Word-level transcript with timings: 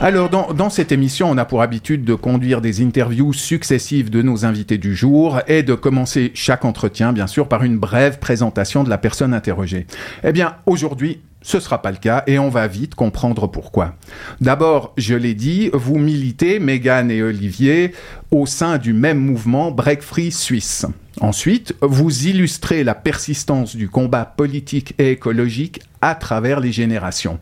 Alors, 0.00 0.30
dans, 0.30 0.70
cette 0.70 0.92
émission, 0.92 1.28
on 1.28 1.36
a 1.38 1.44
pour 1.44 1.60
habitude 1.60 2.04
de 2.04 2.14
conduire 2.14 2.60
des 2.60 2.82
interviews 2.82 3.32
successives 3.32 4.10
de 4.10 4.22
nos 4.22 4.44
invités 4.44 4.78
du 4.78 4.94
jour 4.94 5.40
et 5.48 5.64
de 5.64 5.74
commencer 5.74 6.30
chaque 6.34 6.64
entretien, 6.64 7.12
bien 7.12 7.26
sûr, 7.26 7.48
par 7.48 7.64
une 7.64 7.78
brève 7.78 8.20
présentation 8.20 8.84
de 8.84 8.90
la 8.90 8.98
personne 8.98 9.34
interrogée. 9.34 9.88
Eh 10.22 10.30
bien, 10.30 10.54
aujourd'hui, 10.66 11.20
ce 11.48 11.60
sera 11.60 11.80
pas 11.80 11.90
le 11.90 11.96
cas 11.96 12.24
et 12.26 12.38
on 12.38 12.50
va 12.50 12.66
vite 12.66 12.94
comprendre 12.94 13.46
pourquoi. 13.46 13.94
D'abord, 14.42 14.92
je 14.98 15.14
l'ai 15.14 15.32
dit, 15.32 15.70
vous 15.72 15.98
militez, 15.98 16.58
Megan 16.58 17.10
et 17.10 17.22
Olivier, 17.22 17.94
au 18.30 18.44
sein 18.44 18.76
du 18.76 18.92
même 18.92 19.18
mouvement 19.18 19.70
Break 19.70 20.02
Free 20.02 20.30
Suisse. 20.30 20.84
Ensuite, 21.20 21.74
vous 21.80 22.26
illustrez 22.28 22.84
la 22.84 22.94
persistance 22.94 23.74
du 23.74 23.88
combat 23.88 24.24
politique 24.24 24.94
et 24.98 25.12
écologique 25.12 25.80
à 26.00 26.14
travers 26.14 26.60
les 26.60 26.70
générations. 26.70 27.40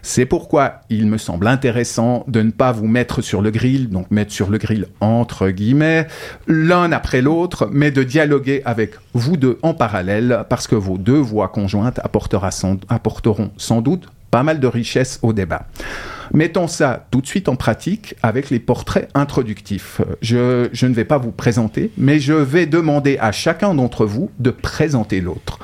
C'est 0.00 0.24
pourquoi 0.24 0.80
il 0.88 1.06
me 1.06 1.18
semble 1.18 1.46
intéressant 1.46 2.24
de 2.26 2.40
ne 2.40 2.50
pas 2.50 2.72
vous 2.72 2.86
mettre 2.86 3.20
sur 3.20 3.42
le 3.42 3.50
grill, 3.50 3.90
donc 3.90 4.10
mettre 4.10 4.32
sur 4.32 4.48
le 4.48 4.56
grill 4.56 4.86
entre 5.00 5.50
guillemets, 5.50 6.06
l'un 6.46 6.90
après 6.90 7.20
l'autre, 7.20 7.68
mais 7.70 7.90
de 7.90 8.02
dialoguer 8.02 8.62
avec 8.64 8.92
vous 9.12 9.36
deux 9.36 9.58
en 9.62 9.74
parallèle, 9.74 10.44
parce 10.48 10.66
que 10.66 10.74
vos 10.74 10.96
deux 10.96 11.18
voix 11.18 11.48
conjointes 11.48 12.00
apporteront 12.02 13.47
sans 13.56 13.80
doute 13.80 14.08
pas 14.30 14.42
mal 14.42 14.60
de 14.60 14.66
richesse 14.66 15.18
au 15.22 15.32
débat. 15.32 15.66
Mettons 16.34 16.68
ça 16.68 17.06
tout 17.10 17.20
de 17.20 17.26
suite 17.26 17.48
en 17.48 17.56
pratique 17.56 18.14
avec 18.22 18.50
les 18.50 18.58
portraits 18.58 19.08
introductifs. 19.14 20.00
Je, 20.20 20.68
ne 20.86 20.94
vais 20.94 21.04
pas 21.04 21.18
vous 21.18 21.32
présenter, 21.32 21.90
mais 21.96 22.20
je 22.20 22.34
vais 22.34 22.66
demander 22.66 23.16
à 23.18 23.32
chacun 23.32 23.74
d'entre 23.74 24.04
vous 24.04 24.30
de 24.38 24.50
présenter 24.50 25.20
l'autre. 25.20 25.58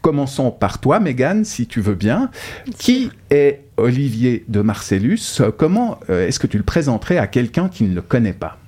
Commençons 0.00 0.50
par 0.50 0.80
toi, 0.80 1.00
Megan, 1.00 1.44
si 1.44 1.66
tu 1.66 1.80
veux 1.80 1.94
bien. 1.94 2.30
Qui 2.78 3.10
est 3.30 3.64
Olivier 3.76 4.44
de 4.48 4.60
Marcellus? 4.60 5.40
Comment 5.56 5.98
euh, 6.08 6.26
est-ce 6.26 6.38
que 6.38 6.46
tu 6.46 6.56
le 6.56 6.64
présenterais 6.64 7.18
à 7.18 7.26
quelqu'un 7.26 7.68
qui 7.68 7.84
ne 7.84 7.94
le 7.94 8.02
connaît 8.02 8.32
pas? 8.32 8.58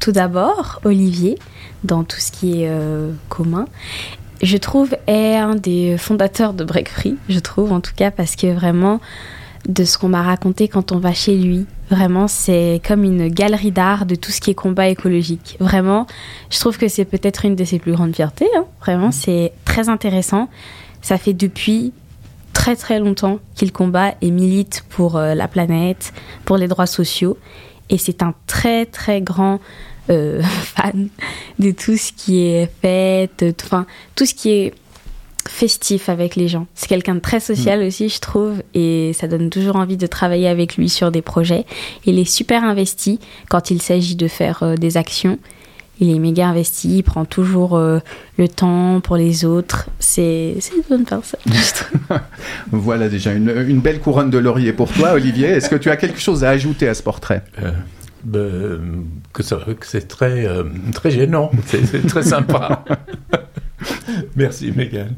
Tout 0.00 0.12
d'abord, 0.12 0.80
Olivier, 0.84 1.38
dans 1.84 2.04
tout 2.04 2.20
ce 2.20 2.30
qui 2.30 2.62
est 2.62 2.68
euh, 2.68 3.12
commun, 3.28 3.66
je 4.42 4.56
trouve 4.56 4.96
est 5.06 5.36
un 5.36 5.54
des 5.54 5.96
fondateurs 5.98 6.54
de 6.54 6.64
Break 6.64 6.88
Free, 6.88 7.16
je 7.28 7.38
trouve 7.38 7.72
en 7.72 7.80
tout 7.80 7.94
cas, 7.96 8.10
parce 8.10 8.36
que 8.36 8.46
vraiment, 8.46 9.00
de 9.68 9.84
ce 9.84 9.98
qu'on 9.98 10.08
m'a 10.08 10.22
raconté 10.22 10.68
quand 10.68 10.92
on 10.92 10.98
va 10.98 11.12
chez 11.12 11.36
lui. 11.36 11.66
Vraiment, 11.90 12.28
c'est 12.28 12.80
comme 12.86 13.04
une 13.04 13.28
galerie 13.28 13.70
d'art 13.70 14.06
de 14.06 14.14
tout 14.14 14.30
ce 14.30 14.40
qui 14.40 14.50
est 14.50 14.54
combat 14.54 14.88
écologique. 14.88 15.56
Vraiment, 15.60 16.06
je 16.50 16.58
trouve 16.58 16.78
que 16.78 16.88
c'est 16.88 17.04
peut-être 17.04 17.44
une 17.44 17.56
de 17.56 17.64
ses 17.64 17.78
plus 17.78 17.92
grandes 17.92 18.14
fiertés. 18.14 18.48
Hein. 18.56 18.64
Vraiment, 18.80 19.10
c'est 19.10 19.52
très 19.64 19.88
intéressant. 19.88 20.48
Ça 21.02 21.18
fait 21.18 21.32
depuis 21.32 21.92
très 22.52 22.76
très 22.76 22.98
longtemps 22.98 23.38
qu'il 23.54 23.72
combat 23.72 24.14
et 24.20 24.30
milite 24.30 24.84
pour 24.88 25.16
euh, 25.16 25.34
la 25.34 25.48
planète, 25.48 26.12
pour 26.44 26.56
les 26.56 26.68
droits 26.68 26.86
sociaux. 26.86 27.38
Et 27.90 27.98
c'est 27.98 28.22
un 28.22 28.34
très 28.46 28.86
très 28.86 29.20
grand 29.20 29.60
euh, 30.10 30.42
fan 30.62 31.08
de 31.58 31.70
tout 31.70 31.96
ce 31.96 32.12
qui 32.12 32.42
est 32.44 32.70
fait, 32.82 33.30
enfin 33.62 33.86
tout 34.14 34.26
ce 34.26 34.34
qui 34.34 34.50
est 34.50 34.74
festif 35.48 36.08
avec 36.08 36.36
les 36.36 36.46
gens. 36.46 36.66
C'est 36.74 36.88
quelqu'un 36.88 37.14
de 37.14 37.20
très 37.20 37.40
social 37.40 37.82
mm. 37.82 37.86
aussi, 37.86 38.08
je 38.08 38.20
trouve, 38.20 38.62
et 38.74 39.12
ça 39.14 39.26
donne 39.26 39.50
toujours 39.50 39.76
envie 39.76 39.96
de 39.96 40.06
travailler 40.06 40.48
avec 40.48 40.76
lui 40.76 40.88
sur 40.88 41.10
des 41.10 41.22
projets. 41.22 41.64
Il 42.04 42.18
est 42.18 42.30
super 42.30 42.64
investi 42.64 43.18
quand 43.48 43.70
il 43.70 43.82
s'agit 43.82 44.16
de 44.16 44.28
faire 44.28 44.62
euh, 44.62 44.74
des 44.76 44.96
actions. 44.96 45.38
Il 46.00 46.10
est 46.10 46.18
méga 46.18 46.48
investi, 46.48 46.98
il 46.98 47.02
prend 47.02 47.24
toujours 47.24 47.76
euh, 47.76 47.98
le 48.36 48.48
temps 48.48 49.00
pour 49.00 49.16
les 49.16 49.44
autres. 49.44 49.88
C'est 49.98 50.54
une 50.74 50.82
bonne 50.88 51.04
personne. 51.04 51.40
voilà 52.70 53.08
déjà 53.08 53.32
une, 53.32 53.80
belle 53.80 54.00
couronne 54.00 54.30
de 54.30 54.38
laurier 54.38 54.72
pour 54.72 54.92
toi, 54.92 55.12
Olivier. 55.12 55.48
Est-ce 55.48 55.68
que 55.68 55.76
tu 55.76 55.90
as 55.90 55.96
quelque 55.96 56.20
chose 56.20 56.44
à 56.44 56.50
ajouter 56.50 56.88
à 56.88 56.94
ce 56.94 57.02
portrait? 57.02 57.42
Euh, 57.62 57.72
ben, 58.24 59.04
que, 59.32 59.42
c'est 59.42 60.08
très, 60.08 60.46
très 60.92 61.10
gênant, 61.10 61.50
c'est 61.66 62.06
très 62.06 62.22
sympa. 62.22 62.84
Merci, 64.36 64.72
Megan. 64.74 65.14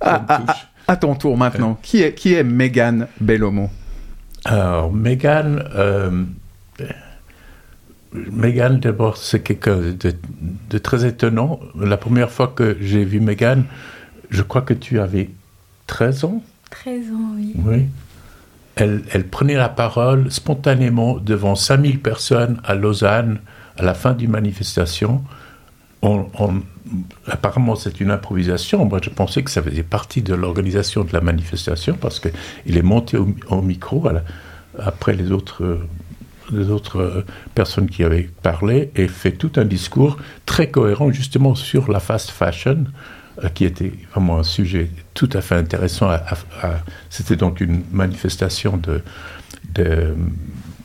À, 0.00 0.96
ton 0.96 1.14
tour 1.14 1.36
maintenant. 1.36 1.78
Qui 1.82 2.02
est, 2.02 2.14
qui 2.14 2.34
est 2.34 2.42
Megan 2.42 3.06
Bellomo? 3.20 3.70
Alors, 4.44 4.92
Megan, 4.92 5.62
euh, 5.74 6.24
Megan 8.12 8.80
d'abord, 8.80 9.16
c'est 9.16 9.40
quelqu'un 9.40 9.76
de, 9.76 10.14
de, 10.70 10.78
très 10.78 11.06
étonnant. 11.06 11.60
La 11.78 11.96
première 11.96 12.30
fois 12.30 12.48
que 12.48 12.76
j'ai 12.80 13.04
vu 13.04 13.20
Megan, 13.20 13.64
je 14.30 14.42
crois 14.42 14.62
que 14.62 14.74
tu 14.74 14.98
avais 14.98 15.30
13 15.86 16.24
ans 16.24 16.42
13 16.70 17.06
ans, 17.12 17.34
oui. 17.36 17.54
Oui. 17.64 17.86
Elle, 18.76 19.02
elle, 19.12 19.26
prenait 19.26 19.56
la 19.56 19.68
parole 19.68 20.30
spontanément 20.30 21.18
devant 21.18 21.54
5000 21.54 22.00
personnes 22.00 22.60
à 22.64 22.74
Lausanne 22.74 23.40
à 23.76 23.82
la 23.82 23.94
fin 23.94 24.12
d'une 24.12 24.30
manifestation. 24.30 25.22
On, 26.02 26.26
on, 26.38 26.62
apparemment 27.26 27.76
c'est 27.76 28.00
une 28.00 28.10
improvisation. 28.10 28.84
Moi 28.84 29.00
je 29.02 29.10
pensais 29.10 29.42
que 29.42 29.50
ça 29.50 29.62
faisait 29.62 29.82
partie 29.82 30.22
de 30.22 30.34
l'organisation 30.34 31.04
de 31.04 31.12
la 31.12 31.20
manifestation 31.20 31.96
parce 32.00 32.20
qu'il 32.20 32.76
est 32.76 32.82
monté 32.82 33.16
au, 33.16 33.62
micro 33.62 34.06
après 34.78 35.14
les 35.14 35.32
autres, 35.32 35.78
les 36.52 36.70
autres 36.70 37.00
euh, 37.00 37.24
personnes 37.54 37.88
qui 37.88 38.04
avaient 38.04 38.28
parlé 38.42 38.90
et 38.96 39.08
fait 39.08 39.32
tout 39.32 39.52
un 39.56 39.64
discours 39.64 40.16
très 40.46 40.70
cohérent 40.70 41.10
justement 41.12 41.54
sur 41.54 41.90
la 41.90 42.00
fast 42.00 42.30
fashion 42.30 42.84
euh, 43.42 43.48
qui 43.48 43.64
était 43.64 43.92
vraiment 44.12 44.38
un 44.38 44.42
sujet 44.42 44.90
tout 45.14 45.30
à 45.32 45.40
fait 45.40 45.54
intéressant. 45.54 46.10
C'était 47.08 47.36
donc 47.36 47.60
une 47.60 47.82
manifestation 47.92 48.76
de, 48.76 49.02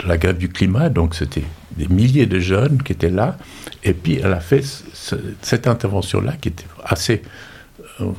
la 0.06 0.18
grève 0.18 0.38
du 0.38 0.50
climat, 0.50 0.90
donc 0.90 1.16
c'était 1.16 1.44
des 1.78 1.88
milliers 1.88 2.26
de 2.26 2.40
jeunes 2.40 2.82
qui 2.84 2.94
étaient 2.94 3.10
là, 3.10 3.38
et 3.84 3.94
puis 3.94 4.20
elle 4.24 4.34
a 4.34 4.40
fait 4.40 4.64
cette 5.42 5.68
intervention-là 5.68 6.34
qui 6.40 6.50
était 6.50 6.66
assez, 6.84 7.22
euh, 8.02 8.12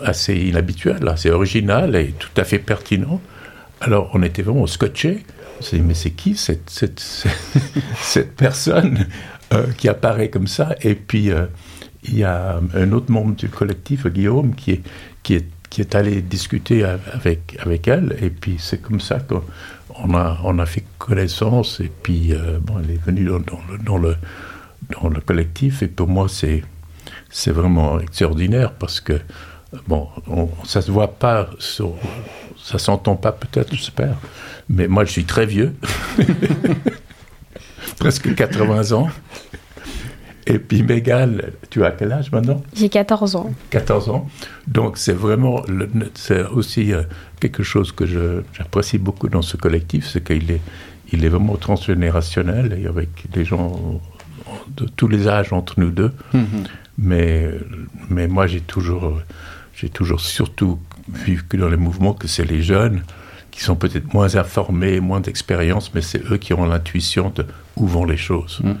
assez 0.00 0.34
inhabituelle, 0.34 1.06
assez 1.08 1.30
originale 1.30 1.94
et 1.96 2.14
tout 2.18 2.30
à 2.36 2.44
fait 2.44 2.58
pertinente. 2.58 3.20
Alors 3.82 4.10
on 4.14 4.22
était 4.22 4.42
vraiment 4.42 4.66
scotché. 4.66 5.24
On 5.58 5.62
s'est 5.62 5.76
dit, 5.76 5.82
mais 5.82 5.94
c'est 5.94 6.10
qui 6.10 6.36
cette, 6.36 6.70
cette, 6.70 7.00
cette, 8.00 8.34
personne 8.34 9.06
euh, 9.52 9.66
qui 9.76 9.88
apparaît 9.88 10.30
comme 10.30 10.46
ça? 10.46 10.74
Et 10.82 10.94
puis 10.94 11.30
euh, 11.30 11.46
il 12.04 12.16
y 12.18 12.24
a 12.24 12.60
un 12.74 12.92
autre 12.92 13.10
membre 13.10 13.36
du 13.36 13.48
collectif, 13.48 14.06
Guillaume, 14.06 14.54
qui 14.54 14.72
est, 14.72 14.82
qui 15.22 15.34
est, 15.34 15.46
qui 15.70 15.80
est 15.80 15.94
allé 15.94 16.22
discuter 16.22 16.84
avec, 16.84 17.56
avec 17.60 17.86
elle. 17.88 18.16
Et 18.20 18.30
puis 18.30 18.56
c'est 18.58 18.80
comme 18.80 19.00
ça 19.00 19.18
qu'on 19.20 20.14
a, 20.14 20.38
on 20.44 20.58
a 20.58 20.66
fait 20.66 20.84
connaissance. 20.98 21.80
Et 21.80 21.90
puis 22.02 22.32
bon, 22.60 22.80
elle 22.82 22.90
est 22.92 23.04
venue 23.04 23.28
dans 23.84 23.98
le 23.98 24.16
dans 25.00 25.08
le 25.08 25.20
collectif. 25.20 25.82
Et 25.82 25.88
pour 25.88 26.08
moi, 26.08 26.28
c'est, 26.28 26.62
c'est 27.30 27.52
vraiment 27.52 28.00
extraordinaire 28.00 28.72
parce 28.72 29.00
que, 29.00 29.14
bon, 29.86 30.08
on, 30.28 30.48
ça 30.64 30.82
se 30.82 30.90
voit 30.90 31.14
pas, 31.14 31.50
sur, 31.58 31.94
ça 32.62 32.78
s'entend 32.78 33.16
pas 33.16 33.32
peut-être, 33.32 33.74
j'espère. 33.74 34.16
Mais 34.68 34.88
moi, 34.88 35.04
je 35.04 35.10
suis 35.10 35.24
très 35.24 35.46
vieux, 35.46 35.74
presque 37.98 38.34
80 38.34 38.92
ans. 38.92 39.08
Et 40.46 40.58
puis 40.58 40.82
Mégal, 40.82 41.52
tu 41.70 41.84
as 41.84 41.92
quel 41.92 42.12
âge 42.12 42.32
maintenant? 42.32 42.62
J'ai 42.74 42.88
14 42.88 43.36
ans. 43.36 43.50
14 43.70 44.08
ans. 44.08 44.28
Donc 44.66 44.98
c'est 44.98 45.12
vraiment, 45.12 45.62
c'est 46.14 46.44
aussi 46.46 46.92
euh, 46.92 47.02
quelque 47.40 47.62
chose 47.62 47.92
que 47.92 48.04
j'apprécie 48.52 48.98
beaucoup 48.98 49.28
dans 49.28 49.42
ce 49.42 49.56
collectif, 49.56 50.08
c'est 50.08 50.24
qu'il 50.24 50.50
est, 50.50 50.60
il 51.12 51.24
est 51.24 51.28
vraiment 51.28 51.56
transgénérationnel 51.56 52.76
et 52.80 52.88
avec 52.88 53.30
des 53.30 53.44
gens 53.44 54.00
de 54.76 54.86
tous 54.96 55.08
les 55.08 55.28
âges 55.28 55.52
entre 55.52 55.78
nous 55.78 55.90
deux. 55.90 56.12
Mhm. 56.34 56.64
Mais, 56.98 57.50
mais 58.10 58.28
moi, 58.28 58.46
j'ai 58.46 58.60
toujours, 58.60 59.20
j'ai 59.74 59.88
toujours 59.88 60.20
surtout 60.20 60.78
vu 61.08 61.42
que 61.48 61.56
dans 61.56 61.68
les 61.68 61.76
mouvements 61.76 62.14
que 62.14 62.28
c'est 62.28 62.44
les 62.44 62.62
jeunes 62.62 63.02
qui 63.50 63.62
sont 63.62 63.76
peut-être 63.76 64.14
moins 64.14 64.36
informés, 64.36 65.00
moins 65.00 65.20
d'expérience, 65.20 65.92
mais 65.94 66.00
c'est 66.00 66.22
eux 66.30 66.38
qui 66.38 66.54
ont 66.54 66.64
l'intuition 66.64 67.30
de 67.34 67.44
où 67.76 67.86
vont 67.86 68.04
les 68.04 68.16
choses. 68.16 68.60
Mhm. 68.62 68.78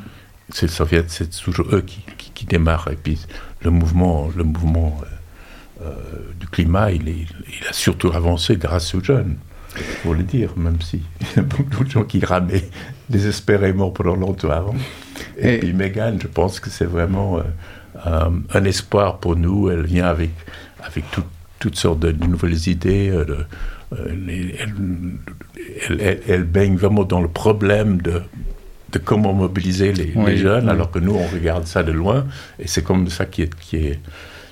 C'est, 0.48 0.68
c'est 0.68 1.30
toujours 1.30 1.66
eux 1.74 1.82
qui, 1.82 2.04
qui, 2.34 2.44
démarrent. 2.44 2.88
Et 2.90 2.96
puis 2.96 3.18
le 3.62 3.70
mouvement, 3.70 4.30
le 4.36 4.44
mouvement 4.44 5.00
euh, 5.02 5.86
euh, 5.86 5.94
du 6.38 6.46
climat, 6.46 6.90
il, 6.90 7.08
est, 7.08 7.26
il 7.48 7.66
a 7.68 7.72
surtout 7.72 8.08
avancé 8.08 8.56
grâce 8.56 8.94
aux 8.94 9.02
jeunes 9.02 9.36
faut 9.74 10.14
le 10.14 10.22
dire, 10.22 10.50
même 10.56 10.80
si 10.80 11.02
y 11.36 11.40
a 11.40 11.42
beaucoup 11.42 11.84
de 11.84 11.90
gens 11.90 12.04
qui 12.04 12.24
ramaient 12.24 12.68
désespérément 13.08 13.90
pendant 13.90 14.16
longtemps 14.16 14.50
avant. 14.50 14.74
Et, 15.38 15.58
puis 15.58 15.72
Megan, 15.72 16.18
je 16.20 16.26
pense 16.26 16.60
que 16.60 16.70
c'est 16.70 16.84
vraiment 16.84 17.38
euh, 18.06 18.30
un 18.52 18.64
espoir 18.64 19.18
pour 19.18 19.36
nous. 19.36 19.70
Elle 19.70 19.84
vient 19.84 20.06
avec, 20.06 20.30
avec 20.82 21.04
toutes 21.58 21.76
sortes 21.76 22.00
de 22.00 22.12
nouvelles 22.26 22.68
idées. 22.68 23.10
Euh, 23.10 23.44
elle, 25.88 26.20
elle, 26.26 26.44
baigne 26.44 26.76
vraiment 26.76 27.04
dans 27.04 27.20
le 27.20 27.28
problème 27.28 28.00
de, 28.00 28.22
de 28.92 28.98
comment 28.98 29.32
mobiliser 29.32 29.92
les, 29.92 30.14
les 30.26 30.36
jeunes, 30.36 30.68
alors 30.68 30.90
que 30.90 30.98
nous, 30.98 31.14
on 31.14 31.26
regarde 31.26 31.66
ça 31.66 31.82
de 31.82 31.92
loin. 31.92 32.26
Et 32.58 32.68
c'est 32.68 32.82
comme 32.82 33.08
ça 33.08 33.26
qui 33.26 33.42
est, 33.42 33.54
qui 33.54 33.76
est, 33.76 34.00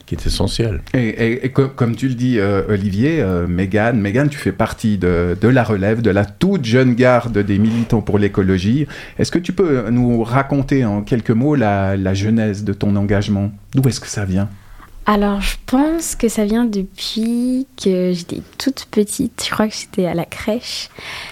qui 0.07 0.15
est 0.15 0.27
essentiel. 0.27 0.83
Et, 0.95 1.51
comme 1.51 1.95
tu 1.95 2.09
le 2.09 2.15
dis, 2.15 2.39
euh, 2.39 2.63
Olivier, 2.69 3.21
euh, 3.21 3.47
Megan, 3.47 4.29
tu 4.29 4.39
fais 4.39 4.53
partie 4.53 4.99
de, 4.99 5.37
la 5.43 5.63
relève, 5.63 6.03
de 6.03 6.11
la 6.11 6.25
toute 6.25 6.65
jeune 6.65 6.95
garde 6.95 7.39
des 7.39 7.59
militants 7.59 8.03
pour 8.03 8.19
l'écologie. 8.19 8.87
Est-ce 9.19 9.31
que 9.31 9.39
tu 9.39 9.53
peux 9.53 9.89
nous 9.91 10.23
raconter 10.25 10.85
en 10.85 11.03
quelques 11.03 11.31
mots 11.31 11.55
la, 11.55 11.97
la 11.97 12.15
genèse 12.15 12.65
de 12.65 12.73
ton 12.73 12.97
engagement? 12.97 13.53
D'où 13.75 13.89
est-ce 13.89 14.01
que 14.01 14.09
ça 14.09 14.25
vient? 14.25 14.49
Alors, 15.13 15.41
je 15.41 15.57
pense 15.67 16.15
que 16.15 16.29
ça 16.29 16.45
vient 16.45 16.65
depuis 16.65 17.67
que 17.83 18.13
j'étais 18.13 18.43
toute 18.59 18.87
petite. 18.93 19.45
Je 19.45 19.51
crois 19.51 19.67
que 19.67 19.75
j'étais 19.75 20.07
à 20.07 20.15
la 20.15 20.25
crèche. 20.25 20.89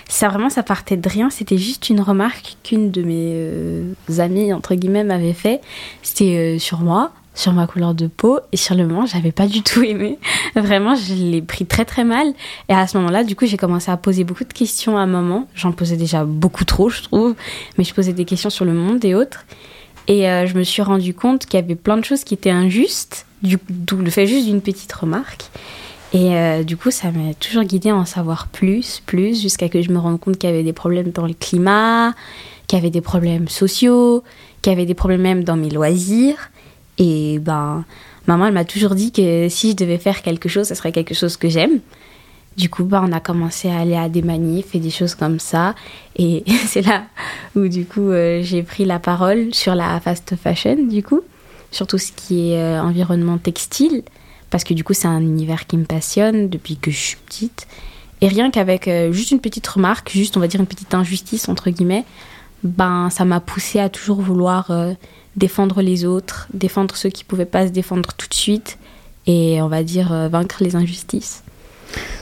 Ça 0.09 0.29
vraiment, 0.29 0.51
ça 0.51 0.65
partait 0.65 0.97
de 0.97 1.09
rien. 1.09 1.31
C'était 1.31 1.59
juste 1.59 1.89
une 1.89 2.01
remarque 2.01 2.57
qu'une 2.65 2.91
de 2.91 3.05
mes 3.05 3.35
euh, 3.35 3.93
amies, 4.19 4.53
entre 4.53 4.75
guillemets, 4.75 5.05
m'avait 5.05 5.33
fait. 5.33 5.61
C'était 6.03 6.57
euh, 6.57 6.59
sur 6.59 6.81
moi, 6.81 7.13
sur 7.37 7.53
ma 7.53 7.69
couleur 7.69 7.95
de 7.95 8.09
peau. 8.09 8.41
Et 8.51 8.57
sur 8.57 8.75
le 8.75 8.85
moment, 8.85 9.07
j'avais 9.07 9.31
pas 9.31 9.47
du 9.47 9.63
tout 9.63 9.85
aimé. 9.85 10.19
Vraiment, 10.57 10.97
je 10.97 11.15
l'ai 11.15 11.41
pris 11.41 11.65
très 11.65 11.85
très 11.85 12.03
mal. 12.03 12.33
Et 12.69 12.75
à 12.75 12.89
ce 12.89 12.99
moment-là, 12.99 13.23
du 13.23 13.37
coup, 13.37 13.47
j'ai 13.47 13.59
commencé 13.59 13.93
à 13.93 13.97
poser 13.97 14.25
beaucoup 14.25 14.43
de 14.43 14.53
questions 14.53 14.99
à 14.99 15.07
maman. 15.07 15.47
J'en 15.55 15.71
posais 15.71 15.97
déjà 15.97 16.25
beaucoup 16.25 16.65
trop, 16.65 16.89
je 16.89 17.03
trouve. 17.03 17.37
Mais 17.79 17.85
je 17.85 17.95
posais 17.95 18.13
des 18.13 18.25
questions 18.25 18.51
sur 18.51 18.65
le 18.65 18.73
monde 18.73 19.05
et 19.05 19.15
autres. 19.15 19.45
Et 20.09 20.29
euh, 20.29 20.47
je 20.47 20.55
me 20.55 20.65
suis 20.65 20.83
rendu 20.83 21.15
compte 21.15 21.47
qu'il 21.47 21.61
y 21.61 21.63
avait 21.63 21.75
plein 21.75 21.99
de 21.99 22.05
choses 22.05 22.25
qui 22.25 22.35
étaient 22.35 22.51
injustes 22.51 23.27
d'où 23.43 23.97
le 23.97 24.11
fait 24.11 24.27
juste 24.27 24.47
d'une 24.47 24.63
petite 24.63 24.93
remarque. 24.93 25.45
Et 26.13 26.35
euh, 26.35 26.63
du 26.63 26.77
coup, 26.77 26.91
ça 26.91 27.11
m'a 27.11 27.35
toujours 27.35 27.63
guidé 27.63 27.91
à 27.91 27.97
en 27.97 28.07
savoir 28.07 28.49
plus, 28.49 29.03
plus, 29.05 29.41
jusqu'à 29.41 29.69
que 29.69 29.83
je 29.83 29.91
me 29.91 29.99
rende 29.99 30.19
compte 30.19 30.39
qu'il 30.39 30.49
y 30.49 30.53
avait 30.53 30.63
des 30.63 30.73
problèmes 30.73 31.11
dans 31.11 31.27
le 31.27 31.35
climat, 31.35 32.15
qu'il 32.67 32.79
y 32.79 32.81
avait 32.81 32.91
des 32.91 33.03
problèmes 33.03 33.49
sociaux, 33.49 34.25
qu'il 34.63 34.73
y 34.73 34.75
avait 34.75 34.87
des 34.87 34.95
problèmes 34.95 35.21
même 35.21 35.45
dans 35.45 35.57
mes 35.57 35.69
loisirs. 35.69 36.51
Et 36.97 37.39
ben, 37.39 37.85
maman, 38.27 38.47
elle 38.47 38.55
m'a 38.55 38.65
toujours 38.65 38.95
dit 38.95 39.13
que 39.13 39.49
si 39.51 39.73
je 39.73 39.77
devais 39.77 39.99
faire 39.99 40.23
quelque 40.23 40.49
chose, 40.49 40.67
ce 40.67 40.75
serait 40.75 40.93
quelque 40.93 41.15
chose 41.15 41.37
que 41.37 41.51
j'aime. 41.51 41.81
Du 42.59 42.69
coup, 42.69 42.83
ben, 42.83 43.05
on 43.09 43.13
a 43.13 43.21
commencé 43.21 43.71
à 43.71 43.79
aller 43.79 43.95
à 43.95 44.09
des 44.09 44.21
manifs 44.21 44.75
et 44.75 44.81
des 44.81 44.91
choses 44.91 45.15
comme 45.15 45.39
ça. 45.39 45.77
Et 46.17 46.43
c'est 46.67 46.83
là 46.83 47.05
où, 47.55 47.69
du 47.69 47.85
coup, 47.85 48.11
euh, 48.11 48.43
j'ai 48.43 48.65
pris 48.65 48.85
la 48.85 48.99
parole 48.99 49.55
sur 49.55 49.77
la 49.77 50.01
fast 50.01 50.35
fashion, 50.37 50.77
du 50.87 51.03
coup 51.03 51.23
sur 51.71 51.87
tout 51.87 51.99
ce 51.99 52.13
qui 52.13 52.53
est 52.53 52.63
euh, 52.63 52.81
environnement 52.81 53.37
textile, 53.37 54.03
parce 54.49 54.65
que 54.65 54.73
du 54.73 54.85
coup 54.85 54.95
c'est 54.95 55.07
un 55.07 55.21
univers 55.21 55.67
qui 55.67 55.77
me 55.77 55.85
passionne 55.85 56.49
depuis 56.49 56.79
que 56.79 56.91
je 56.91 56.97
suis 56.97 57.17
petite. 57.17 57.67
Et 58.23 58.29
rien 58.29 58.51
qu'avec 58.51 58.89
euh, 58.89 59.13
juste 59.13 59.33
une 59.33 59.41
petite 59.41 59.67
remarque, 59.67 60.11
juste 60.11 60.39
on 60.39 60.41
va 60.41 60.49
dire 60.49 60.61
une 60.61 60.67
petite 60.67 60.95
injustice 60.95 61.47
entre 61.47 61.69
guillemets, 61.69 62.07
ben 62.63 63.11
ça 63.11 63.27
m'a 63.27 63.41
poussé 63.41 63.81
à 63.81 63.91
toujours 63.91 64.23
vouloir 64.23 64.73
défendre 65.37 65.83
les 65.83 66.07
autres, 66.07 66.49
défendre 66.55 66.97
ceux 66.97 67.11
qui 67.11 67.23
pouvaient 67.23 67.45
pas 67.45 67.67
se 67.67 67.73
défendre 67.73 68.15
tout 68.15 68.29
de 68.29 68.35
suite, 68.35 68.79
et 69.27 69.61
on 69.61 69.69
va 69.69 69.83
dire 69.83 70.09
vaincre 70.31 70.65
les 70.65 70.75
injustices. 70.75 71.43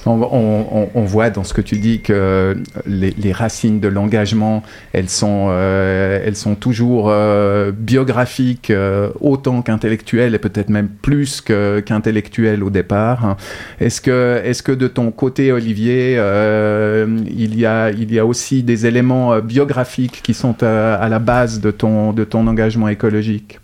On, 0.07 1.05
voit 1.05 1.31
dans 1.31 1.43
ce 1.43 1.53
que 1.53 1.61
tu 1.61 1.79
dis 1.79 2.01
que 2.01 2.57
les, 2.87 3.33
racines 3.33 3.81
de 3.81 3.89
l'engagement, 3.89 4.63
elles 4.93 5.09
sont, 5.09 5.49
euh, 5.51 6.23
elles 6.25 6.37
sont 6.37 6.55
toujours 6.55 7.11
euh, 7.11 7.73
biographiques 7.73 8.71
euh, 8.71 9.11
autant 9.21 9.63
qu'intellectuelles 9.63 10.35
et 10.35 10.39
peut-être 10.39 10.69
même 10.69 10.89
plus 10.89 11.41
qu'intellectuelles 11.41 12.63
au 12.63 12.71
départ. 12.71 13.37
Est-ce 13.81 14.01
que, 14.01 14.41
est 14.45 14.63
que 14.63 14.73
de 14.73 14.87
ton 14.87 15.11
côté, 15.11 15.51
Olivier, 15.53 16.13
il, 16.15 17.59
y 17.59 17.67
a, 17.67 17.91
il 17.91 18.13
y 18.13 18.19
a 18.19 18.27
aussi 18.27 18.63
des 18.63 18.87
éléments 18.87 19.39
biographiques 19.41 20.21
qui 20.23 20.35
sont 20.35 20.63
à, 20.63 21.09
la 21.09 21.19
base 21.19 21.61
de 21.61 21.71
ton, 21.71 22.13
de 22.13 22.25
ton 22.25 22.47
engagement 22.47 22.89
écologique? 22.89 23.61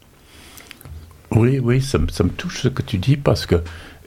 Oui, 1.30 1.60
oui, 1.62 1.80
ça, 1.80 1.98
ça 2.10 2.24
me 2.24 2.28
touche 2.28 2.60
ce 2.62 2.68
que 2.68 2.82
tu 2.82 2.98
dis 2.98 3.16
parce 3.16 3.46
que 3.46 3.56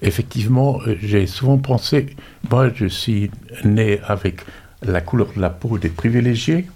effectivement, 0.05 0.79
euh, 0.87 0.95
j'ai 1.01 1.27
souvent 1.27 1.57
pensé, 1.57 2.15
moi 2.49 2.69
je 2.73 2.85
suis 2.85 3.31
né 3.63 3.99
avec 4.05 4.41
la 4.83 5.01
couleur 5.01 5.27
de 5.35 5.41
la 5.41 5.49
peau 5.49 5.77
des 5.77 5.89
privilégiés, 5.89 6.67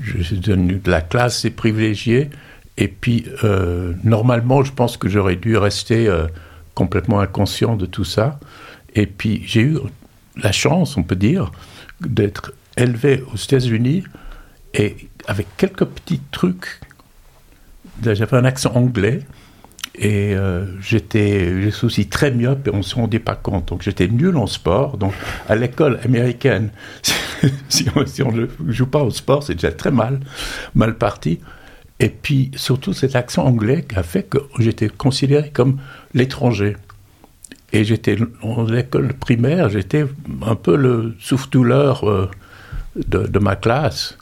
je 0.00 0.22
suis 0.22 0.38
devenu 0.38 0.76
de 0.76 0.90
la 0.90 1.02
classe 1.02 1.42
des 1.42 1.50
privilégiés, 1.50 2.30
et 2.76 2.88
puis 2.88 3.26
euh, 3.44 3.92
normalement 4.02 4.64
je 4.64 4.72
pense 4.72 4.96
que 4.96 5.08
j'aurais 5.08 5.36
dû 5.36 5.56
rester 5.56 6.08
euh, 6.08 6.26
complètement 6.74 7.20
inconscient 7.20 7.76
de 7.76 7.86
tout 7.86 8.04
ça, 8.04 8.40
et 8.94 9.06
puis 9.06 9.42
j'ai 9.46 9.60
eu 9.60 9.78
la 10.36 10.50
chance, 10.50 10.96
on 10.96 11.02
peut 11.02 11.16
dire, 11.16 11.52
d'être 12.00 12.52
élevé 12.76 13.22
aux 13.32 13.36
États-Unis, 13.36 14.04
et 14.72 14.96
avec 15.26 15.46
quelques 15.56 15.84
petits 15.84 16.20
trucs, 16.32 16.80
j'avais 18.02 18.36
un 18.36 18.44
accent 18.44 18.72
anglais, 18.74 19.20
et 19.96 20.34
euh, 20.34 20.64
j'étais, 20.80 21.62
je 21.62 21.86
aussi 21.86 22.08
très 22.08 22.32
myope 22.32 22.66
et 22.66 22.70
on 22.70 22.78
ne 22.78 22.82
se 22.82 22.96
rendait 22.96 23.20
pas 23.20 23.36
compte. 23.36 23.68
Donc 23.68 23.82
j'étais 23.82 24.08
nul 24.08 24.36
en 24.36 24.46
sport. 24.46 24.96
Donc 24.96 25.12
à 25.48 25.54
l'école 25.54 26.00
américaine, 26.04 26.70
si 27.68 27.86
on 27.94 28.32
ne 28.32 28.46
joue 28.68 28.86
pas 28.86 29.02
au 29.02 29.10
sport, 29.10 29.42
c'est 29.42 29.54
déjà 29.54 29.70
très 29.70 29.92
mal, 29.92 30.20
mal 30.74 30.96
parti. 30.96 31.38
Et 32.00 32.08
puis 32.08 32.50
surtout 32.56 32.92
cet 32.92 33.14
accent 33.14 33.44
anglais 33.44 33.84
qui 33.88 33.96
a 33.96 34.02
fait 34.02 34.24
que 34.24 34.38
j'étais 34.58 34.88
considéré 34.88 35.50
comme 35.50 35.78
l'étranger. 36.12 36.76
Et 37.72 37.84
j'étais 37.84 38.16
en 38.42 38.72
école 38.72 39.14
primaire, 39.14 39.68
j'étais 39.68 40.04
un 40.42 40.54
peu 40.54 40.76
le 40.76 41.14
souffle-douleur 41.18 42.08
euh, 42.08 42.30
de, 42.96 43.38
ma 43.38 43.56
classe. 43.56 44.16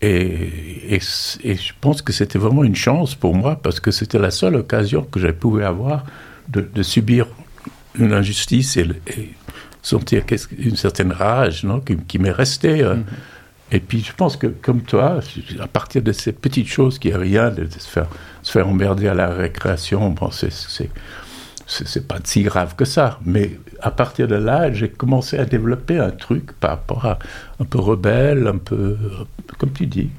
Et, 0.00 0.98
je 1.00 1.72
pense 1.80 2.02
que 2.02 2.12
c'était 2.12 2.38
vraiment 2.38 2.64
une 2.64 2.76
chance 2.76 3.14
pour 3.14 3.34
moi 3.34 3.56
parce 3.56 3.80
que 3.80 3.90
c'était 3.90 4.18
la 4.18 4.30
seule 4.30 4.56
occasion 4.56 5.02
que 5.02 5.18
j'avais 5.18 5.32
pu 5.32 5.62
avoir 5.64 6.04
de, 6.48 6.82
subir 6.82 7.26
une 7.98 8.12
injustice 8.12 8.76
et, 8.76 8.86
sentir 9.82 10.24
une 10.58 10.76
certaine 10.76 11.12
rage 11.12 11.64
non, 11.64 11.80
qui, 11.80 12.18
m'est 12.18 12.30
restée. 12.30 12.82
Euh. 12.82 12.96
Mm-hmm. 12.96 13.02
Et 13.72 13.80
puis 13.80 14.00
je 14.00 14.12
pense 14.12 14.36
que 14.36 14.46
comme 14.46 14.82
toi, 14.82 15.20
à 15.60 15.66
partir 15.66 16.02
de 16.02 16.12
ces 16.12 16.32
petites 16.32 16.68
choses 16.68 16.98
qui 16.98 17.12
a 17.12 17.18
rien 17.18 17.50
de 17.50 17.66
se 17.70 17.88
faire, 17.88 18.06
se 18.42 18.52
faire 18.52 18.68
emmerder 18.68 19.08
à 19.08 19.14
la 19.14 19.28
récréation, 19.28 20.10
bon, 20.10 20.30
c'est 20.30 20.90
c'est 21.66 22.06
pas 22.06 22.18
si 22.24 22.42
grave 22.42 22.74
que 22.76 22.84
ça. 22.84 23.18
Mais 23.24 23.58
à 23.80 23.90
partir 23.90 24.28
de 24.28 24.34
là, 24.34 24.72
j'ai 24.72 24.88
commencé 24.88 25.38
à 25.38 25.44
développer 25.44 25.98
un 25.98 26.10
truc 26.10 26.52
par 26.52 26.70
rapport 26.70 27.04
à 27.06 27.18
un 27.60 27.64
peu 27.64 27.78
rebelle, 27.78 28.46
un 28.46 28.58
peu, 28.58 28.96
comme 29.58 29.72
tu 29.72 29.86
dis, 29.86 30.10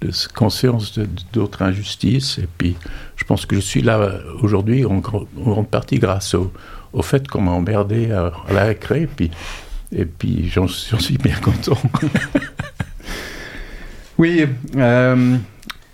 de 0.00 0.10
conscience 0.34 0.98
d'autres 1.32 1.62
injustices. 1.62 2.38
Et 2.38 2.48
puis, 2.58 2.76
je 3.16 3.24
pense 3.24 3.46
que 3.46 3.56
je 3.56 3.60
suis 3.60 3.82
là 3.82 4.20
aujourd'hui 4.42 4.84
en, 4.84 4.98
grande 4.98 5.68
partie 5.68 5.98
grâce 5.98 6.34
au, 6.34 6.52
au 6.92 7.02
fait 7.02 7.26
qu'on 7.28 7.42
m'a 7.42 7.52
emmerdé 7.52 8.10
à, 8.12 8.32
la 8.50 8.64
récré. 8.64 9.02
Et 9.02 9.06
puis, 9.06 9.30
et 9.92 10.04
puis 10.04 10.48
j'en 10.48 10.68
suis 10.68 11.18
bien 11.18 11.36
content. 11.36 11.78
oui. 14.18 14.46
Euh, 14.76 15.36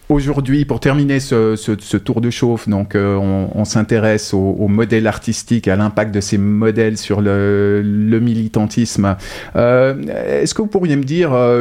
Aujourd'hui, 0.09 0.65
pour 0.65 0.79
terminer 0.79 1.19
ce, 1.19 1.97
tour 1.97 2.21
de 2.21 2.31
chauffe, 2.31 2.69
donc 2.69 2.95
euh, 2.95 3.17
on, 3.17 3.65
s'intéresse 3.65 4.33
au, 4.35 4.69
modèle 4.69 5.09
artistique, 5.09 5.67
à 5.67 5.75
l'impact 5.75 6.15
de 6.15 6.21
ces 6.21 6.39
modèles 6.39 6.97
sur 6.97 7.21
le, 7.21 7.83
militantisme. 8.23 9.17
Euh, 9.57 9.95
est-ce 10.43 10.55
que 10.55 10.63
vous 10.63 10.69
pourriez 10.69 10.95
me 10.95 11.03
dire 11.03 11.33
euh, 11.33 11.61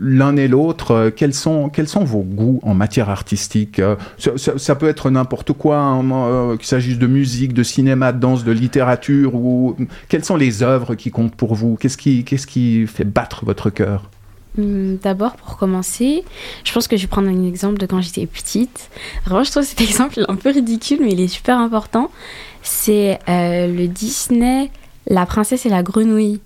l'un 0.00 0.36
et 0.36 0.48
l'autre 0.48 1.12
quels 1.14 1.34
sont 1.34 1.68
quels 1.68 1.88
sont 1.88 2.04
vos 2.04 2.22
goûts 2.22 2.58
en 2.62 2.72
matière 2.72 3.10
artistique 3.10 3.82
ça, 4.16 4.74
peut 4.74 4.88
être 4.88 5.10
n'importe 5.10 5.52
quoi, 5.52 5.76
hein, 5.76 6.56
qu'il 6.56 6.66
s'agisse 6.66 6.98
de 6.98 7.06
musique, 7.06 7.52
de 7.52 7.62
cinéma, 7.62 8.12
de 8.12 8.18
danse, 8.18 8.44
de 8.44 8.52
littérature, 8.52 9.34
ou 9.34 9.76
quelles 10.08 10.24
sont 10.24 10.36
les 10.36 10.62
œuvres 10.62 10.94
qui 10.94 11.10
comptent 11.10 11.36
pour 11.36 11.54
vous? 11.54 11.76
Qu'est-ce 11.76 11.98
qui 11.98 12.24
qu'est-ce 12.24 12.46
qui 12.46 12.86
fait 12.86 13.04
battre 13.04 13.44
votre 13.44 13.68
cœur? 13.68 14.08
D'abord, 14.56 15.36
pour 15.36 15.56
commencer, 15.56 16.24
je 16.64 16.72
pense 16.72 16.88
que 16.88 16.96
je 16.96 17.02
vais 17.02 17.08
prendre 17.08 17.28
un 17.28 17.46
exemple 17.46 17.78
de 17.78 17.86
quand 17.86 18.00
j'étais 18.00 18.26
petite. 18.26 18.90
Vraiment, 19.24 19.44
je 19.44 19.50
trouve 19.50 19.62
cet 19.62 19.80
exemple 19.88 20.24
un 20.28 20.36
peu 20.36 20.50
ridicule, 20.50 20.98
mais 21.00 21.12
il 21.12 21.20
est 21.20 21.28
super 21.28 21.58
important. 21.58 22.10
C'est 22.62 23.18
euh, 23.28 23.66
le 23.72 23.86
Disney 23.86 24.70
La 25.06 25.26
princesse 25.26 25.66
et 25.66 25.68
la 25.68 25.82
grenouille. 25.82 26.40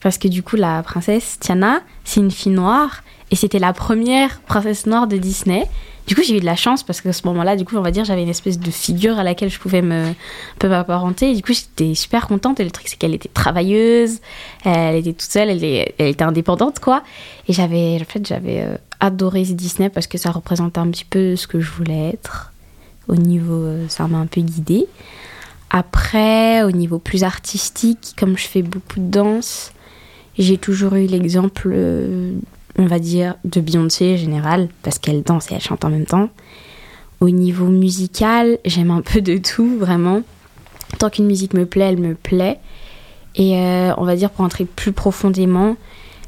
Parce 0.00 0.18
que 0.18 0.28
du 0.28 0.42
coup, 0.42 0.56
la 0.56 0.82
princesse 0.82 1.38
Tiana, 1.40 1.80
c'est 2.04 2.20
une 2.20 2.30
fille 2.30 2.52
noire. 2.52 3.02
Et 3.30 3.36
c'était 3.36 3.58
la 3.58 3.72
première 3.72 4.40
princesse 4.42 4.86
noire 4.86 5.06
de 5.06 5.16
Disney. 5.16 5.66
Du 6.06 6.14
coup, 6.14 6.22
j'ai 6.22 6.36
eu 6.36 6.40
de 6.40 6.44
la 6.44 6.54
chance 6.54 6.84
parce 6.84 7.00
qu'à 7.00 7.12
ce 7.12 7.26
moment-là, 7.26 7.56
du 7.56 7.64
coup, 7.64 7.76
on 7.76 7.82
va 7.82 7.90
dire, 7.90 8.04
j'avais 8.04 8.22
une 8.22 8.28
espèce 8.28 8.60
de 8.60 8.70
figure 8.70 9.18
à 9.18 9.24
laquelle 9.24 9.50
je 9.50 9.58
pouvais 9.58 9.82
me 9.82 10.12
peu 10.58 10.68
m'apparenter. 10.68 11.34
Du 11.34 11.42
coup, 11.42 11.52
j'étais 11.52 11.94
super 11.94 12.28
contente. 12.28 12.60
Et 12.60 12.64
le 12.64 12.70
truc, 12.70 12.86
c'est 12.86 12.96
qu'elle 12.96 13.14
était 13.14 13.28
travailleuse, 13.28 14.20
elle 14.64 14.96
était 14.96 15.12
toute 15.12 15.22
seule, 15.22 15.50
elle, 15.50 15.64
elle 15.64 16.06
était 16.06 16.24
indépendante, 16.24 16.78
quoi. 16.78 17.02
Et 17.48 17.52
j'avais, 17.52 17.98
en 18.00 18.04
fait, 18.04 18.24
j'avais 18.24 18.60
euh, 18.60 18.76
adoré 19.00 19.42
Disney 19.42 19.88
parce 19.88 20.06
que 20.06 20.16
ça 20.16 20.30
représentait 20.30 20.78
un 20.78 20.90
petit 20.90 21.04
peu 21.04 21.34
ce 21.34 21.48
que 21.48 21.60
je 21.60 21.70
voulais 21.72 22.10
être. 22.10 22.52
Au 23.08 23.16
niveau, 23.16 23.62
euh, 23.64 23.86
ça 23.88 24.06
m'a 24.06 24.18
un 24.18 24.26
peu 24.26 24.40
guidée. 24.42 24.86
Après, 25.70 26.62
au 26.62 26.70
niveau 26.70 26.98
plus 26.98 27.24
artistique, 27.24 28.14
comme 28.16 28.38
je 28.38 28.46
fais 28.46 28.62
beaucoup 28.62 29.00
de 29.00 29.10
danse, 29.10 29.72
j'ai 30.38 30.58
toujours 30.58 30.94
eu 30.94 31.06
l'exemple 31.06 31.70
euh, 31.72 32.32
on 32.78 32.86
va 32.86 32.98
dire, 32.98 33.34
de 33.44 33.60
Beyoncé 33.60 34.14
en 34.14 34.16
général, 34.16 34.68
parce 34.82 34.98
qu'elle 34.98 35.22
danse 35.22 35.50
et 35.50 35.54
elle 35.54 35.60
chante 35.60 35.84
en 35.84 35.90
même 35.90 36.06
temps, 36.06 36.28
Au 37.20 37.30
niveau 37.30 37.66
musical, 37.66 38.58
j'aime 38.66 38.90
un 38.90 39.00
peu 39.00 39.22
de 39.22 39.38
tout, 39.38 39.78
vraiment. 39.78 40.20
Tant 40.98 41.08
qu'une 41.08 41.26
musique 41.26 41.54
me 41.54 41.64
plaît, 41.64 41.86
elle 41.86 41.98
me 41.98 42.14
plaît. 42.14 42.58
Et 43.34 43.58
euh, 43.58 43.92
on 43.96 44.04
va 44.04 44.16
dire 44.16 44.30
pour 44.30 44.44
entrer 44.44 44.64
plus 44.64 44.92
profondément, 44.92 45.76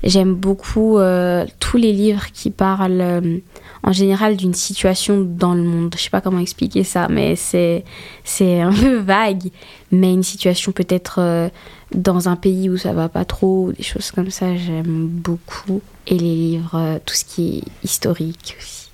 j'aime 0.03 0.35
beaucoup 0.35 0.99
euh, 0.99 1.47
tous 1.59 1.77
les 1.77 1.93
livres 1.93 2.27
qui 2.33 2.51
parlent 2.51 3.01
euh, 3.01 3.39
en 3.83 3.93
général 3.93 4.37
d'une 4.37 4.55
situation 4.55 5.21
dans 5.21 5.55
le 5.55 5.63
monde. 5.63 5.95
Je 5.97 6.03
sais 6.03 6.11
pas 6.11 6.21
comment 6.21 6.39
expliquer 6.39 6.85
ça, 6.85 7.09
mais 7.09 7.37
c'est 7.37 7.85
c'est 8.25 8.61
un 8.61 8.73
peu 8.73 8.97
vague. 8.97 9.51
Mais 9.91 10.13
une 10.13 10.23
situation 10.23 10.73
peut-être 10.73 11.51
dans 11.95 12.29
un 12.29 12.37
pays 12.37 12.69
où 12.69 12.77
ça 12.77 12.93
va 12.93 13.09
pas 13.09 13.25
trop, 13.25 13.73
des 13.73 13.83
choses 13.83 14.11
comme 14.11 14.31
ça, 14.31 14.57
j'aime 14.57 15.09
beaucoup. 15.09 15.81
Et 16.07 16.19
les 16.19 16.35
livres, 16.35 17.01
tout 17.05 17.15
ce 17.15 17.25
qui 17.25 17.59
est 17.59 17.85
historique 17.85 18.57
aussi. 18.59 18.91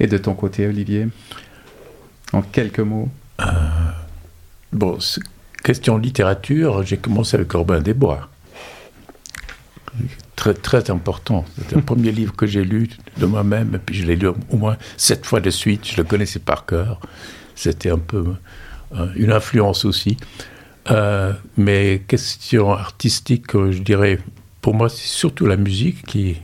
Et 0.00 0.06
de 0.06 0.18
ton 0.18 0.34
côté, 0.34 0.66
Olivier 0.66 1.08
En 2.32 2.42
quelques 2.42 2.80
mots 2.80 3.08
Bon, 4.72 4.98
Question 5.62 5.96
littérature, 5.96 6.82
j'ai 6.82 6.98
commencé 6.98 7.36
avec 7.36 7.48
Corbin 7.48 7.80
des 7.80 7.94
Bois. 7.94 8.28
Très, 10.36 10.52
très 10.52 10.90
important. 10.90 11.46
C'est 11.56 11.76
le 11.76 11.80
premier 11.86 12.12
livre 12.12 12.36
que 12.36 12.46
j'ai 12.46 12.64
lu 12.64 12.90
de 13.16 13.24
moi-même, 13.24 13.74
et 13.74 13.78
puis 13.78 13.94
je 13.96 14.04
l'ai 14.04 14.16
lu 14.16 14.28
au 14.28 14.56
moins 14.56 14.76
sept 14.98 15.24
fois 15.24 15.40
de 15.40 15.48
suite. 15.48 15.86
Je 15.86 15.96
le 15.96 16.04
connaissais 16.04 16.38
par 16.38 16.66
cœur. 16.66 17.00
C'était 17.54 17.90
un 17.90 17.98
peu 17.98 18.34
euh, 18.94 19.06
une 19.16 19.32
influence 19.32 19.86
aussi. 19.86 20.18
Euh, 20.90 21.32
mais 21.56 22.02
question 22.06 22.72
artistique, 22.72 23.54
euh, 23.54 23.72
je 23.72 23.82
dirais, 23.82 24.18
pour 24.60 24.74
moi, 24.74 24.88
c'est 24.88 25.06
surtout 25.06 25.46
la 25.46 25.56
musique 25.56 26.04
qui, 26.04 26.36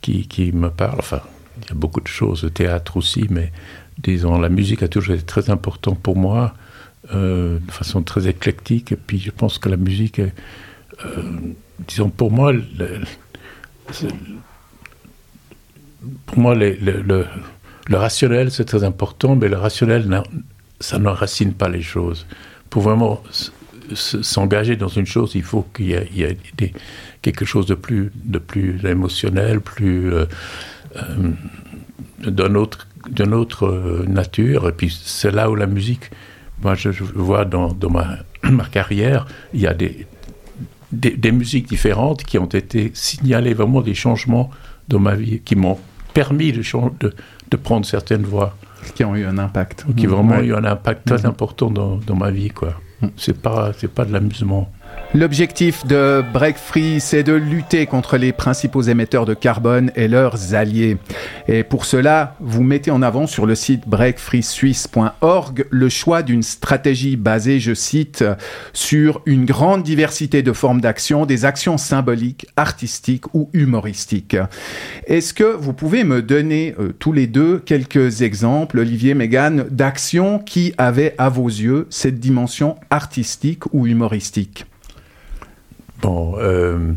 qui, 0.00 0.26
qui, 0.28 0.52
me 0.52 0.70
parle. 0.70 0.98
Enfin, 0.98 1.20
il 1.62 1.68
y 1.68 1.72
a 1.72 1.74
beaucoup 1.74 2.00
de 2.00 2.08
choses, 2.08 2.44
le 2.44 2.50
théâtre 2.50 2.96
aussi, 2.96 3.26
mais 3.30 3.50
disons, 3.98 4.38
la 4.38 4.48
musique 4.48 4.82
a 4.82 4.88
toujours 4.88 5.14
été 5.14 5.24
très 5.24 5.50
important 5.50 5.94
pour 5.94 6.16
moi. 6.16 6.54
Euh, 7.14 7.58
de 7.58 7.72
façon 7.72 8.02
très 8.02 8.28
éclectique. 8.28 8.92
Et 8.92 8.96
puis 8.96 9.18
je 9.18 9.32
pense 9.32 9.58
que 9.58 9.68
la 9.68 9.76
musique 9.76 10.20
euh, 10.20 10.30
disons, 11.86 12.10
pour 12.10 12.30
moi, 12.30 12.52
le, 12.52 13.00
pour 16.26 16.38
moi, 16.38 16.54
le, 16.54 16.76
le 17.88 17.96
rationnel, 17.96 18.50
c'est 18.50 18.64
très 18.64 18.84
important, 18.84 19.34
mais 19.36 19.48
le 19.48 19.56
rationnel, 19.56 20.22
ça 20.80 20.98
n'enracine 20.98 21.54
pas 21.54 21.68
les 21.68 21.82
choses. 21.82 22.26
Pour 22.70 22.82
vraiment 22.82 23.22
s'engager 23.94 24.76
dans 24.76 24.88
une 24.88 25.06
chose, 25.06 25.32
il 25.34 25.42
faut 25.42 25.66
qu'il 25.74 25.86
y 25.86 25.92
ait, 25.92 26.08
y 26.14 26.22
ait 26.22 26.36
des, 26.56 26.72
quelque 27.22 27.44
chose 27.44 27.66
de 27.66 27.74
plus, 27.74 28.10
de 28.14 28.38
plus 28.38 28.84
émotionnel, 28.84 29.60
plus 29.60 30.12
euh, 30.12 30.26
euh, 30.96 31.30
d'une 32.26 32.56
autre, 32.56 32.86
autre 33.32 34.04
nature. 34.06 34.68
Et 34.68 34.72
puis 34.72 34.96
c'est 35.04 35.30
là 35.30 35.50
où 35.50 35.54
la 35.54 35.66
musique 35.66 36.10
moi, 36.62 36.74
je, 36.74 36.90
vois 37.14 37.44
dans, 37.44 37.74
ma, 37.90 38.18
ma, 38.50 38.64
carrière, 38.64 39.26
il 39.52 39.60
y 39.60 39.66
a 39.66 39.74
des, 39.74 40.06
des, 40.92 41.32
musiques 41.32 41.68
différentes 41.68 42.22
qui 42.24 42.38
ont 42.38 42.46
été 42.46 42.92
signalées, 42.94 43.54
vraiment 43.54 43.80
des 43.80 43.94
changements 43.94 44.50
dans 44.88 45.00
ma 45.00 45.14
vie, 45.14 45.40
qui 45.40 45.56
m'ont 45.56 45.78
permis 46.14 46.52
de, 46.52 46.62
de, 47.00 47.14
de, 47.50 47.56
prendre 47.56 47.86
certaines 47.86 48.22
voies. 48.22 48.56
Qui 48.94 49.04
ont 49.04 49.16
eu 49.16 49.24
un 49.24 49.38
impact. 49.38 49.86
Qui 49.96 50.06
ont 50.06 50.10
vraiment 50.10 50.40
eu 50.40 50.54
un 50.54 50.64
impact 50.64 51.06
très 51.06 51.16
mm-hmm. 51.18 51.26
important 51.26 51.70
dans, 51.70 51.96
dans, 51.96 52.16
ma 52.16 52.30
vie, 52.30 52.50
quoi. 52.50 52.74
C'est 53.16 53.40
pas, 53.40 53.72
c'est 53.78 53.88
pas 53.92 54.04
de 54.04 54.12
l'amusement. 54.12 54.70
L'objectif 55.14 55.86
de 55.86 56.24
Break 56.32 56.56
Free, 56.56 56.98
c'est 56.98 57.22
de 57.22 57.34
lutter 57.34 57.84
contre 57.84 58.16
les 58.16 58.32
principaux 58.32 58.80
émetteurs 58.80 59.26
de 59.26 59.34
carbone 59.34 59.92
et 59.94 60.08
leurs 60.08 60.54
alliés. 60.54 60.96
Et 61.48 61.64
pour 61.64 61.84
cela, 61.84 62.34
vous 62.40 62.62
mettez 62.62 62.90
en 62.90 63.02
avant 63.02 63.26
sur 63.26 63.44
le 63.44 63.54
site 63.54 63.86
breakfreesuisse.org 63.86 65.66
le 65.68 65.88
choix 65.90 66.22
d'une 66.22 66.42
stratégie 66.42 67.16
basée, 67.16 67.60
je 67.60 67.74
cite, 67.74 68.24
sur 68.72 69.20
une 69.26 69.44
grande 69.44 69.82
diversité 69.82 70.42
de 70.42 70.52
formes 70.54 70.80
d'action, 70.80 71.26
des 71.26 71.44
actions 71.44 71.76
symboliques, 71.76 72.46
artistiques 72.56 73.34
ou 73.34 73.50
humoristiques. 73.52 74.38
Est-ce 75.06 75.34
que 75.34 75.44
vous 75.44 75.74
pouvez 75.74 76.04
me 76.04 76.22
donner 76.22 76.74
euh, 76.80 76.94
tous 76.98 77.12
les 77.12 77.26
deux 77.26 77.58
quelques 77.58 78.22
exemples, 78.22 78.78
Olivier, 78.78 79.12
Megan, 79.12 79.66
d'actions 79.70 80.38
qui 80.38 80.72
avaient 80.78 81.14
à 81.18 81.28
vos 81.28 81.48
yeux 81.48 81.86
cette 81.90 82.18
dimension 82.18 82.76
artistique 82.88 83.66
ou 83.74 83.86
humoristique? 83.86 84.64
Bon, 86.02 86.34
euh, 86.38 86.92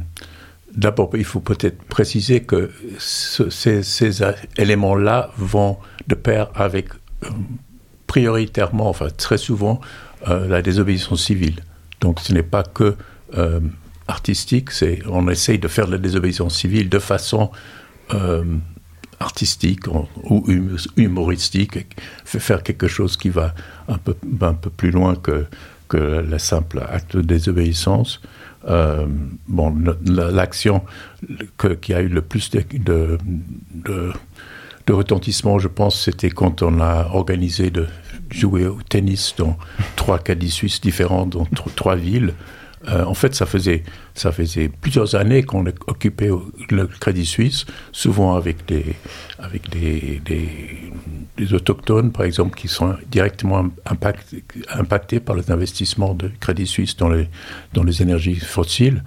d'abord, 0.76 1.12
il 1.14 1.24
faut 1.24 1.40
peut-être 1.40 1.82
préciser 1.84 2.42
que 2.42 2.72
ces, 2.98 3.82
éléments-là 4.58 5.30
vont 5.38 5.78
de 6.08 6.16
pair 6.16 6.50
avec 6.56 6.90
euh, 7.24 7.30
prioritairement, 8.08 8.90
enfin 8.90 9.08
très 9.16 9.38
souvent, 9.38 9.80
euh, 10.28 10.48
la 10.48 10.64
désobéissance 10.64 11.24
civile. 11.24 11.64
Donc 12.02 12.20
ce 12.20 12.34
n'est 12.34 12.44
pas 12.44 12.64
que 12.64 12.96
artistique, 14.08 14.72
c'est 14.72 15.00
on 15.08 15.28
essaye 15.28 15.60
de 15.60 15.68
faire 15.68 15.88
la 15.88 15.98
désobéissance 15.98 16.56
civile 16.56 16.88
de 16.90 17.00
façon 17.00 17.52
artistique 19.20 19.88
ou 19.88 20.46
humoristique, 20.96 21.98
faire 22.24 22.64
quelque 22.64 22.88
chose 22.88 23.18
qui 23.18 23.30
va 23.30 23.54
un 23.90 23.98
peu, 23.98 24.16
un 24.42 24.54
peu 24.54 24.70
plus 24.70 24.92
loin 24.92 25.16
que, 25.16 25.48
que 25.90 25.98
le 25.98 26.38
simple 26.40 26.86
acte 26.88 27.18
de 27.18 27.22
désobéissance. 27.22 28.22
Euh, 28.68 29.06
bon, 29.48 29.74
l'action 30.04 30.84
qui 31.82 31.94
a 31.94 32.02
eu 32.02 32.08
le 32.08 32.22
plus 32.22 32.50
de, 32.50 33.18
retentissement, 34.90 35.60
je 35.60 35.68
pense, 35.68 36.02
c'était 36.02 36.30
quand 36.30 36.62
on 36.62 36.80
a 36.80 37.10
organisé 37.14 37.70
de 37.70 37.88
jouer 38.30 38.66
au 38.66 38.80
tennis 38.88 39.36
dans 39.38 39.58
trois 39.96 40.20
caddies 40.20 40.50
suisses 40.50 40.82
différents, 40.82 41.26
dans 41.26 41.46
trois 41.76 41.96
villes. 41.96 42.34
Euh, 42.88 43.04
en 43.04 43.14
fait, 43.14 43.34
ça 43.34 43.46
faisait, 43.46 43.84
ça 44.14 44.32
faisait 44.32 44.70
plusieurs 44.70 45.16
années 45.16 45.44
qu'on 45.44 45.66
occupait 45.88 46.30
le 46.70 46.88
Crédit 46.88 47.26
Suisse, 47.26 47.66
souvent 47.92 48.36
avec 48.36 48.66
des, 48.68 48.96
avec 49.40 49.70
des, 49.70 50.22
des, 50.26 51.54
autochtones, 51.54 52.12
par 52.12 52.26
exemple, 52.26 52.58
qui 52.58 52.68
sont 52.68 52.96
directement 53.10 53.68
impactés 53.86 55.20
par 55.20 55.36
les 55.36 55.52
investissements 55.52 56.14
de 56.14 56.32
Crédit 56.40 56.68
Suisse 56.68 56.96
dans 56.96 57.10
les, 57.10 57.28
dans 57.74 57.84
les 57.84 58.02
énergies 58.02 58.36
fossiles. 58.36 59.04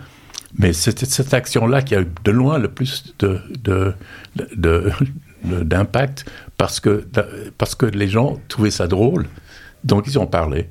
Mais 0.59 0.73
c'était 0.73 1.07
cette 1.07 1.35
action-là 1.35 1.83
qui 1.83 1.95
a 1.95 2.01
eu 2.01 2.09
de 2.25 2.31
loin 2.31 2.59
le 2.59 2.69
plus 2.69 3.15
de, 3.19 3.41
de, 3.63 3.93
d'impact 5.45 6.25
parce 6.57 6.81
que, 6.81 7.07
parce 7.59 7.75
que 7.75 7.87
les 7.87 8.09
gens 8.09 8.41
trouvaient 8.49 8.71
ça 8.71 8.87
drôle, 8.87 9.27
donc 9.85 10.07
ils 10.07 10.19
en 10.19 10.27
parlaient. 10.27 10.69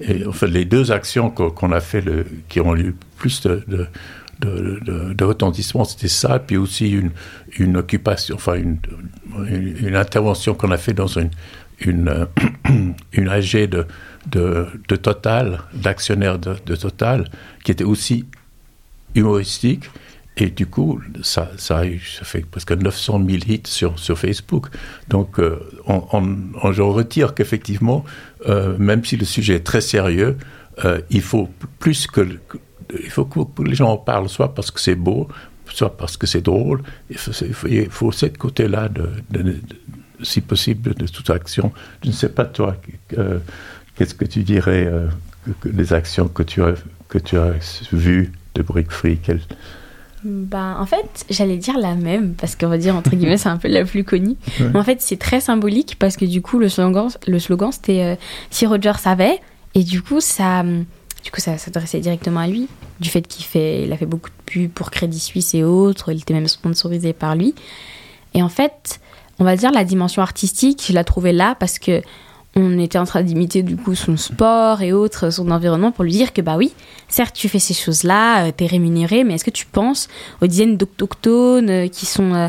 Et 0.00 0.26
en 0.26 0.32
fait, 0.32 0.46
les 0.46 0.64
deux 0.64 0.92
actions 0.92 1.30
qu'on 1.30 1.72
a 1.72 1.80
fait, 1.80 2.04
qui 2.48 2.60
ont 2.60 2.76
eu 2.76 2.94
plus 3.16 3.42
de, 3.42 3.86
retentissement, 5.22 5.84
c'était 5.84 6.08
ça, 6.08 6.38
puis 6.38 6.56
aussi 6.56 6.98
une, 7.58 7.76
occupation, 7.76 8.34
enfin 8.34 8.54
une, 8.54 9.96
intervention 9.96 10.54
qu'on 10.54 10.70
a 10.70 10.78
fait 10.78 10.94
dans 10.94 11.06
une, 11.06 11.30
une, 11.80 12.26
une 13.12 13.28
AG 13.28 13.68
de, 13.68 13.86
de, 14.30 14.96
Total, 14.96 15.60
d'actionnaires 15.74 16.38
de, 16.38 16.76
Total, 16.76 17.28
qui 17.64 17.72
était 17.72 17.84
aussi 17.84 18.24
humoristique. 19.14 19.90
Et 20.40 20.48
du 20.48 20.66
coup, 20.66 21.00
ça, 21.22 21.50
ça, 21.58 21.82
fait 22.22 22.46
presque 22.46 22.72
900 22.72 23.20
000 23.28 23.38
hits 23.46 23.60
sur, 23.66 23.98
sur 23.98 24.18
Facebook. 24.18 24.68
Donc, 25.08 25.38
euh, 25.38 25.60
on, 25.86 26.02
on, 26.62 26.72
je 26.72 26.80
retire 26.80 27.34
qu'effectivement, 27.34 28.06
euh, 28.48 28.74
même 28.78 29.04
si 29.04 29.18
le 29.18 29.26
sujet 29.26 29.56
est 29.56 29.66
très 29.66 29.82
sérieux, 29.82 30.38
euh, 30.86 30.98
il 31.10 31.20
faut 31.20 31.50
plus 31.78 32.06
que, 32.06 32.26
il 32.90 33.10
faut 33.10 33.26
que 33.26 33.62
les 33.62 33.74
gens 33.74 33.90
en 33.90 33.98
parlent, 33.98 34.30
soit 34.30 34.54
parce 34.54 34.70
que 34.70 34.80
c'est 34.80 34.94
beau, 34.94 35.28
soit 35.66 35.94
parce 35.94 36.16
que 36.16 36.26
c'est 36.26 36.40
drôle. 36.40 36.82
Il 37.10 37.18
faut, 37.18 37.66
il 37.68 37.90
faut, 37.90 38.10
ce 38.10 38.24
côté-là, 38.24 38.88
si 40.22 40.40
possible, 40.40 40.94
de 40.94 41.06
toute 41.06 41.28
action. 41.28 41.70
Je 42.02 42.08
ne 42.08 42.14
sais 42.14 42.30
pas, 42.30 42.46
toi, 42.46 42.76
qu'est-ce 43.94 44.14
que 44.14 44.24
tu 44.24 44.42
dirais 44.42 44.90
des 45.66 45.92
actions 45.92 46.28
que 46.28 46.42
tu 46.42 46.62
as, 46.62 46.76
que 47.10 47.18
tu 47.18 47.36
as 47.36 47.52
vues 47.92 48.32
de 48.54 48.62
Brick 48.62 48.90
Free 48.90 49.18
bah, 50.24 50.76
en 50.78 50.86
fait, 50.86 51.24
j'allais 51.30 51.56
dire 51.56 51.78
la 51.78 51.94
même, 51.94 52.34
parce 52.34 52.56
qu'on 52.56 52.68
va 52.68 52.78
dire, 52.78 52.94
entre 52.96 53.10
guillemets, 53.10 53.38
c'est 53.38 53.48
un 53.48 53.56
peu 53.56 53.68
la 53.68 53.84
plus 53.84 54.04
connue. 54.04 54.36
Mais 54.60 54.78
en 54.78 54.84
fait, 54.84 55.00
c'est 55.00 55.18
très 55.18 55.40
symbolique, 55.40 55.96
parce 55.98 56.16
que 56.16 56.24
du 56.24 56.42
coup, 56.42 56.58
le 56.58 56.68
slogan, 56.68 57.08
le 57.26 57.38
slogan 57.38 57.72
c'était 57.72 58.02
euh, 58.02 58.16
Si 58.50 58.66
Roger 58.66 58.92
savait, 58.98 59.40
et 59.74 59.84
du 59.84 60.02
coup, 60.02 60.20
ça, 60.20 60.62
du 60.62 61.30
coup, 61.30 61.40
ça 61.40 61.58
s'adressait 61.58 62.00
directement 62.00 62.40
à 62.40 62.46
lui, 62.46 62.68
du 63.00 63.08
fait 63.08 63.22
qu'il 63.22 63.44
fait, 63.44 63.84
il 63.84 63.92
a 63.92 63.96
fait 63.96 64.06
beaucoup 64.06 64.30
de 64.30 64.34
pubs 64.44 64.70
pour 64.70 64.90
Crédit 64.90 65.20
Suisse 65.20 65.54
et 65.54 65.64
autres, 65.64 66.12
il 66.12 66.20
était 66.20 66.34
même 66.34 66.48
sponsorisé 66.48 67.12
par 67.12 67.34
lui. 67.34 67.54
Et 68.34 68.42
en 68.42 68.48
fait, 68.48 69.00
on 69.38 69.44
va 69.44 69.56
dire 69.56 69.70
la 69.70 69.84
dimension 69.84 70.22
artistique, 70.22 70.84
je 70.88 70.92
la 70.92 71.04
trouvais 71.04 71.32
là, 71.32 71.56
parce 71.58 71.78
que 71.78 72.02
on 72.56 72.78
était 72.78 72.98
en 72.98 73.04
train 73.04 73.22
d'imiter 73.22 73.62
du 73.62 73.76
coup 73.76 73.94
son 73.94 74.16
sport 74.16 74.82
et 74.82 74.92
autres, 74.92 75.30
son 75.30 75.50
environnement 75.50 75.92
pour 75.92 76.04
lui 76.04 76.12
dire 76.12 76.32
que 76.32 76.40
bah 76.40 76.56
oui, 76.56 76.72
certes 77.08 77.34
tu 77.34 77.48
fais 77.48 77.58
ces 77.58 77.74
choses-là, 77.74 78.46
euh, 78.46 78.52
t'es 78.56 78.66
rémunéré, 78.66 79.24
mais 79.24 79.34
est-ce 79.34 79.44
que 79.44 79.50
tu 79.50 79.66
penses 79.66 80.08
aux 80.42 80.46
dizaines 80.46 80.76
d'autochtones 80.76 81.70
euh, 81.70 81.88
qui 81.88 82.06
sont 82.06 82.34
euh, 82.34 82.48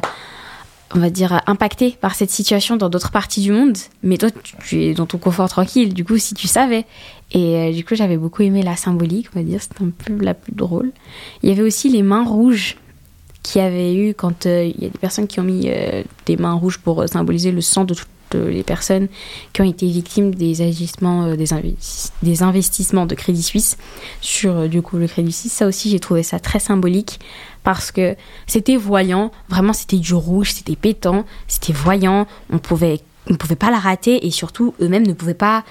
on 0.96 1.00
va 1.00 1.10
dire, 1.10 1.42
impacté 1.48 1.98
par 2.00 2.16
cette 2.16 2.30
situation 2.30 2.78
dans 2.78 2.90
d'autres 2.90 3.12
parties 3.12 3.42
du 3.42 3.52
monde, 3.52 3.78
mais 4.04 4.18
toi, 4.18 4.30
tu, 4.64 4.84
es 4.84 4.94
dans 4.94 5.06
ton 5.06 5.18
confort 5.18 5.50
tranquille, 5.50 5.94
du 5.94 6.04
coup, 6.04 6.18
si 6.18 6.34
tu 6.34 6.48
savais. 6.48 6.86
Et 7.32 7.56
euh, 7.56 7.72
du 7.72 7.86
coup, 7.86 7.96
j'avais 7.96 8.18
beaucoup 8.18 8.42
aimé 8.42 8.62
la 8.62 8.76
symbolique, 8.76 9.28
on 9.34 9.40
va 9.40 9.46
dire, 9.46 9.62
c'était 9.62 9.84
un 9.84 9.90
peu 9.90 10.24
la 10.24 10.34
plus 10.34 10.54
drôle. 10.54 10.92
Il 11.44 11.50
y 11.50 11.52
avait 11.52 11.62
aussi 11.62 11.90
les 11.90 12.04
mains 12.04 12.26
rouges 12.26 12.78
qui 13.44 13.60
avait 13.60 13.96
eu 13.96 14.14
quand 14.14 14.46
euh, 14.46 14.66
il 14.66 14.84
y 14.84 14.86
a 14.86 14.90
des 14.90 14.98
personnes 15.00 15.28
qui 15.28 15.40
ont 15.40 15.44
mis 15.44 15.64
euh, 15.68 16.04
des 16.26 16.38
mains 16.38 16.54
rouges 16.54 16.78
pour 16.78 17.08
symboliser 17.08 17.52
le 17.52 17.62
sang 17.62 17.86
de 17.86 17.96
toutes 18.32 18.48
les 18.48 18.64
personnes 18.64 19.08
qui 19.54 19.62
ont 19.62 19.70
été 19.70 19.88
victimes 19.88 20.34
des 20.34 20.62
agissements, 20.62 21.36
des, 21.36 21.46
des, 22.24 22.44
investissements 22.44 23.06
de 23.06 23.16
Crédit 23.16 23.44
Suisse 23.44 23.78
sur 24.22 24.68
du 24.68 24.82
coup 24.82 24.98
le 24.98 25.08
Crédit 25.08 25.32
Suisse. 25.32 25.54
Ça 25.54 25.68
aussi, 25.68 25.90
j'ai 25.90 26.00
trouvé 26.00 26.24
ça 26.24 26.40
très 26.40 26.60
symbolique 26.60 27.20
parce 27.64 27.92
que 27.92 28.16
c'était 28.48 28.78
voyant, 28.78 29.32
vraiment 29.50 29.74
c'était 29.74 29.98
du 29.98 30.14
rouge, 30.14 30.54
c'était 30.54 30.76
pétant, 30.76 31.26
c'était 31.48 31.74
voyant, 31.74 32.28
on 32.52 32.58
pouvait 32.58 33.02
on 33.30 33.36
pouvait 33.36 33.56
pas 33.56 33.70
la 33.70 33.78
rater 33.78 34.26
et 34.26 34.32
surtout 34.32 34.74
eux-mêmes 34.82 35.06
ne 35.06 35.14
pouvaient 35.14 35.36
pas 35.36 35.64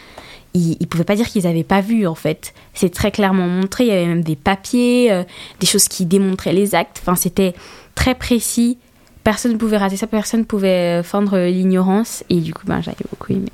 ils, 0.55 0.87
pouvaient 0.89 1.05
pas 1.05 1.15
dire 1.15 1.29
qu'ils 1.29 1.45
n'avaient 1.45 1.65
pas 1.65 1.81
vu 1.81 2.07
en 2.07 2.15
fait. 2.15 2.55
C'est 2.75 2.93
très 2.93 3.13
clairement 3.13 3.47
montré, 3.47 3.85
il 3.85 3.89
y 3.89 3.93
avait 3.93 4.07
même 4.07 4.25
des 4.25 4.37
papiers, 4.37 5.13
euh, 5.13 5.23
des 5.61 5.67
choses 5.67 5.87
qui 5.89 6.07
démontraient 6.07 6.53
les 6.53 6.75
actes, 6.75 6.99
enfin 7.01 7.15
c'était 7.15 7.55
très 7.95 8.15
précis. 8.15 8.79
Personne 9.25 9.53
ne 9.53 9.57
pouvait 9.57 9.77
rater 9.77 9.97
ça, 9.97 10.07
personne 10.07 10.41
ne 10.41 10.45
pouvait 10.45 11.03
feindre 11.03 11.39
l'ignorance 11.39 12.25
et 12.31 12.41
du 12.41 12.55
coup 12.55 12.67
ben, 12.67 12.81
j'avais 12.81 13.05
beaucoup 13.11 13.33
aimé. 13.33 13.51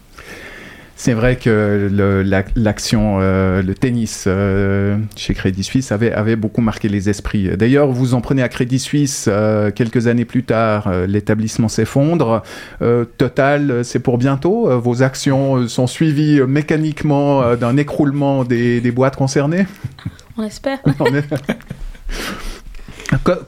C'est 0.99 1.13
vrai 1.13 1.37
que 1.37 1.91
l'action, 2.57 3.19
euh, 3.21 3.61
le 3.61 3.75
tennis 3.75 4.25
euh, 4.27 4.97
chez 5.15 5.35
Crédit 5.35 5.63
Suisse 5.63 5.93
avait, 5.93 6.11
avait 6.11 6.37
beaucoup 6.37 6.63
marqué 6.63 6.89
les 6.89 7.11
esprits. 7.11 7.55
D'ailleurs, 7.55 7.89
vous 7.89 8.15
en 8.15 8.23
prenez 8.23 8.43
à 8.43 8.49
Crédit 8.49 8.79
Suisse, 8.79 9.27
euh, 9.29 9.71
quelques 9.71 10.07
années 10.07 10.25
plus 10.25 10.43
tard, 10.43 10.91
l'établissement 11.07 11.69
s'effondre. 11.69 12.43
Total, 13.19 13.85
c'est 13.85 13.99
pour 13.99 14.17
bientôt 14.17 14.81
Vos 14.81 15.03
actions 15.03 15.69
sont 15.69 15.87
suivies 15.87 16.41
mécaniquement 16.49 17.57
d'un 17.57 17.77
écroulement 17.77 18.45
des, 18.45 18.81
des 18.81 18.91
boîtes 18.91 19.17
concernées? 19.17 19.67
On 20.39 20.45
espère. 20.45 20.79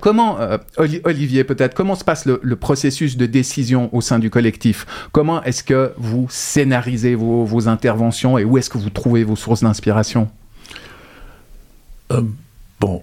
comment, 0.01 0.41
euh, 0.41 0.59
Olivier, 1.05 1.45
peut-être, 1.45 1.75
comment 1.75 1.95
se 1.95 2.05
passe 2.05 2.27
le, 2.27 2.57
processus 2.57 3.17
de 3.17 3.27
décision 3.27 3.89
au 3.95 4.01
sein 4.01 4.19
du 4.19 4.31
collectif? 4.31 4.87
Comment 5.13 5.43
est-ce 5.43 5.65
que 5.65 5.93
vous 5.97 6.27
scénarisez 6.31 7.15
vos, 7.15 7.69
interventions 7.69 8.39
et 8.39 8.45
où 8.45 8.59
est-ce 8.59 8.71
que 8.71 8.79
vous 8.79 8.91
trouvez 8.91 9.25
vos 9.25 9.37
sources 9.37 9.63
d'inspiration? 9.63 10.29
Euh, 12.13 12.23
Bon, 12.81 13.03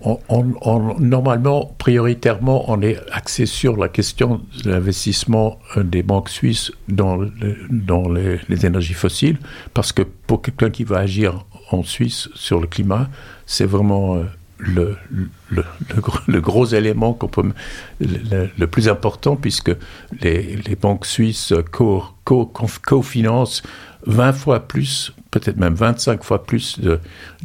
normalement, 1.00 1.76
prioritairement, 1.78 2.72
on 2.72 2.82
est 2.82 2.98
axé 3.12 3.46
sur 3.46 3.76
la 3.76 3.90
question 3.90 4.40
de 4.64 4.72
l'investissement 4.72 5.60
euh, 5.76 5.84
des 5.84 6.02
banques 6.02 6.30
suisses 6.30 6.72
dans, 6.88 7.28
dans 7.70 8.08
les, 8.08 8.40
énergies 8.66 8.94
fossiles, 8.94 9.38
parce 9.74 9.92
que 9.92 10.04
pour 10.04 10.42
quelqu'un 10.42 10.70
qui 10.70 10.86
va 10.86 11.00
agir 11.00 11.46
en 11.72 11.84
Suisse 11.84 12.30
sur 12.36 12.62
le 12.62 12.68
climat, 12.68 13.10
c'est 13.46 13.66
vraiment 13.66 14.24
le, 14.58 14.96
le, 15.50 16.42
gros 16.42 16.66
élément 16.66 17.14
qu'on 17.14 17.28
peut, 17.28 17.44
le, 18.00 18.66
plus 18.66 18.88
important, 18.88 19.36
puisque 19.36 19.72
les, 20.22 20.58
banques 20.80 21.06
suisses 21.06 21.54
co-financent 21.74 23.62
co, 23.62 23.70
20 24.08 24.34
fois 24.34 24.68
plus, 24.68 25.14
peut-être 25.32 25.58
même 25.58 25.74
25 25.74 26.24
fois 26.24 26.44
plus 26.44 26.80
de, 26.80 27.00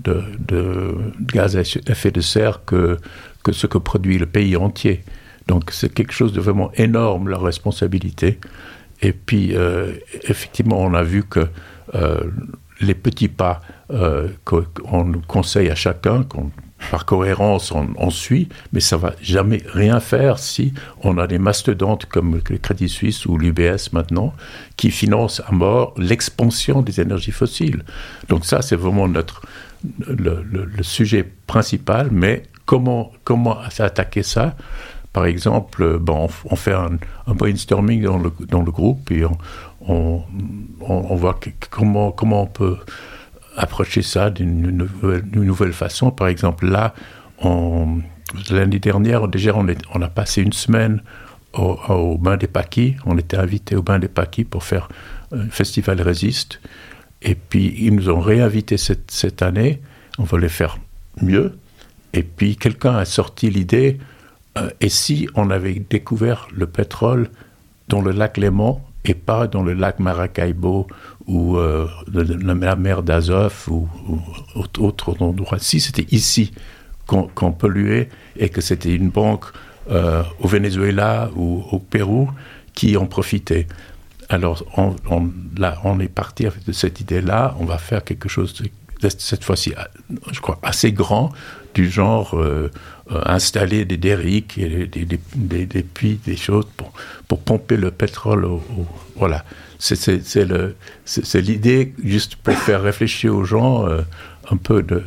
de, 0.05 0.23
de, 0.47 0.95
gaz 1.21 1.57
à 1.57 1.61
effet 1.61 2.11
de 2.11 2.21
serre 2.21 2.65
que, 2.65 2.99
que 3.43 3.53
ce 3.53 3.67
que 3.67 3.79
produit 3.79 4.19
le 4.19 4.27
pays 4.27 4.57
entier. 4.57 5.03
Donc 5.47 5.71
c'est 5.73 5.93
quelque 5.93 6.13
chose 6.13 6.33
de 6.33 6.41
vraiment 6.41 6.71
énorme, 6.75 7.29
leur 7.29 7.43
responsabilité. 7.43 8.39
Et 9.03 9.13
puis, 9.13 9.57
euh, 9.57 9.93
effectivement, 10.25 10.81
on 10.81 10.95
a 10.95 11.03
vu 11.03 11.25
que 11.25 11.49
euh, 11.95 12.21
les 12.81 12.95
petits 12.95 13.29
pas 13.29 13.61
euh, 13.91 14.29
qu'on 14.45 15.13
conseille 15.27 15.71
à 15.71 15.75
chacun, 15.75 16.23
qu'on 16.23 16.51
par 16.91 17.05
cohérence, 17.05 17.73
on, 17.73 18.11
suit, 18.11 18.49
mais 18.73 18.81
ça 18.81 18.97
va 18.97 19.15
jamais 19.23 19.63
rien 19.73 20.01
faire 20.01 20.39
si 20.39 20.73
on 21.03 21.19
a 21.19 21.27
des 21.27 21.39
mastodontes 21.39 22.07
comme 22.07 22.41
le 22.49 22.59
Crédit 22.59 22.89
Suisse 22.89 23.27
ou 23.27 23.37
l'UBS 23.37 23.93
maintenant, 23.93 24.33
qui 24.77 24.91
financent 24.91 25.43
à 25.47 25.53
mort 25.53 25.95
l'expansion 25.97 26.83
des 26.83 27.01
énergies 27.01 27.33
fossiles. 27.33 27.85
Donc 28.29 28.45
ça, 28.45 28.63
c'est 28.63 28.77
vraiment 28.77 29.09
notre 29.09 29.43
le, 30.07 30.83
sujet 30.83 31.25
principal. 31.47 32.09
Mais 32.11 32.45
comment 32.67 33.13
comment 33.25 33.59
attaquer 33.79 34.23
ça? 34.23 34.57
Par 35.13 35.27
exemple, 35.27 36.01
on, 36.09 36.57
fait 36.57 36.73
un, 36.73 36.99
brainstorming 37.27 38.05
dans 38.05 38.19
le, 38.19 38.33
dans 38.49 38.63
le 38.63 38.71
groupe 38.71 39.11
et 39.11 39.25
on, 39.25 40.23
on 40.81 41.15
voit 41.17 41.39
comment 41.71 42.13
comment 42.13 42.43
on 42.43 42.47
peut 42.47 42.79
approcher 43.57 44.03
ça 44.03 44.31
d'une 44.31 44.89
nouvelle, 45.33 45.73
façon. 45.73 46.11
Par 46.11 46.29
exemple, 46.29 46.67
là, 46.67 46.95
l'année 48.51 48.79
dernière, 48.79 49.29
déjà, 49.29 49.55
on, 49.55 50.03
a 50.03 50.09
passé 50.09 50.43
une 50.43 50.53
semaine 50.53 51.03
au, 51.53 52.19
Bain 52.19 52.37
des 52.37 52.47
Paquis. 52.47 52.97
On 53.07 53.19
était 53.19 53.37
invité 53.37 53.77
au 53.77 53.83
Bain 53.83 53.99
des 53.99 54.09
Paquis 54.09 54.45
pour 54.45 54.65
faire 54.65 54.89
un 55.33 55.49
festival 55.49 56.01
Résiste. 56.01 56.61
Et 57.23 57.35
puis, 57.35 57.75
ils 57.79 57.95
nous 57.95 58.09
ont 58.09 58.21
réinvités 58.21 58.79
cette, 58.79 59.11
cette 59.11 59.43
année. 59.43 59.81
On 60.19 60.25
voulait 60.25 60.49
faire 60.49 60.79
mieux. 61.21 61.59
Et 62.13 62.23
puis, 62.23 62.57
quelqu'un 62.57 62.97
a 62.97 63.05
sorti 63.05 63.51
l'idée 63.51 63.99
euh, 64.59 64.71
et 64.81 64.89
si 64.89 65.29
on 65.35 65.51
avait 65.51 65.83
découvert 65.89 66.49
le 66.53 66.67
pétrole 66.67 67.31
dans 67.89 68.01
le 68.01 68.11
lac 68.11 68.37
Léman 68.37 68.85
et 69.05 69.15
pas 69.15 69.47
dans 69.47 69.63
le 69.63 69.73
lac 69.73 69.99
Maracaibo 69.99 70.87
ou 71.27 71.57
euh, 71.57 71.89
la 72.13 72.77
mer 72.77 73.03
d'Azov 73.03 73.67
ou, 73.69 73.89
autre 74.79 75.17
endroit. 75.23 75.59
Si 75.59 75.81
c'était 75.81 76.07
ici 76.11 76.53
qu'on 77.07 77.53
polluait 77.53 78.09
et 78.37 78.51
que 78.51 78.61
c'était 78.61 78.95
une 78.95 79.11
banque 79.11 79.47
euh, 79.91 80.23
au 80.39 80.47
Venezuela 80.47 81.31
ou 81.35 81.65
au 81.73 81.79
Pérou 81.79 82.31
qui 82.75 82.97
en 82.97 83.07
profitait. 83.07 83.67
Alors 84.29 84.65
on, 84.77 86.01
est 86.01 86.09
parti 86.09 86.47
de 86.67 86.73
cette 86.73 87.01
idée-là, 87.01 87.57
on 87.59 87.65
va 87.65 87.79
faire 87.79 88.05
quelque 88.05 88.29
chose 88.29 88.55
cette 89.09 89.45
fois-ci, 89.45 89.73
je 90.31 90.41
crois, 90.41 90.59
assez 90.63 90.93
grand, 90.93 91.33
du 91.75 91.91
genre 91.91 92.39
euh, 92.39 92.71
installer 93.27 93.85
des 93.85 93.97
derricks 93.97 94.59
des, 94.59 94.87
des, 94.87 95.67
des, 95.67 95.83
puits, 95.83 96.21
des 96.25 96.37
choses 96.37 96.67
pour, 96.77 96.93
pour 97.29 97.41
pomper 97.41 97.77
le 97.77 97.91
pétrole. 97.91 98.45
Au, 98.45 98.63
voilà 99.17 99.45
c'est 99.81 101.41
l'idée 101.41 101.95
juste 102.05 102.37
pour 102.37 102.55
faire 102.55 102.83
réfléchir 102.83 103.35
aux 103.35 103.45
gens 103.45 103.87
euh, 103.87 104.03
un 104.51 104.57
peu 104.57 104.83
de, 104.83 105.03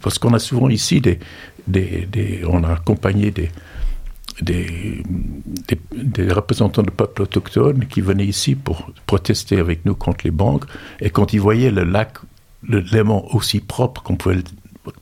parce 0.00 0.18
qu'on 0.18 0.32
a 0.32 0.38
souvent 0.38 0.68
ici 0.68 1.00
des, 1.00 1.18
des, 1.66 2.42
on 2.48 2.64
a 2.64 2.72
accompagné 2.72 3.30
des 3.30 3.50
des, 4.40 5.02
des, 5.92 6.32
représentants 6.32 6.84
de 6.84 6.92
peuples 6.92 7.22
autochtones 7.22 7.86
qui 7.86 8.00
venaient 8.00 8.24
ici 8.24 8.54
pour 8.54 8.92
protester 9.04 9.58
avec 9.58 9.84
nous 9.84 9.96
contre 9.96 10.26
les 10.26 10.30
banques. 10.30 10.64
Et 11.00 11.10
quand 11.10 11.32
ils 11.32 11.40
voyaient 11.40 11.72
le 11.72 11.82
lac, 11.82 12.18
le 12.62 12.84
aussi 13.34 13.58
propre 13.58 14.00
qu'on 14.04 14.14
pouvait 14.14 14.36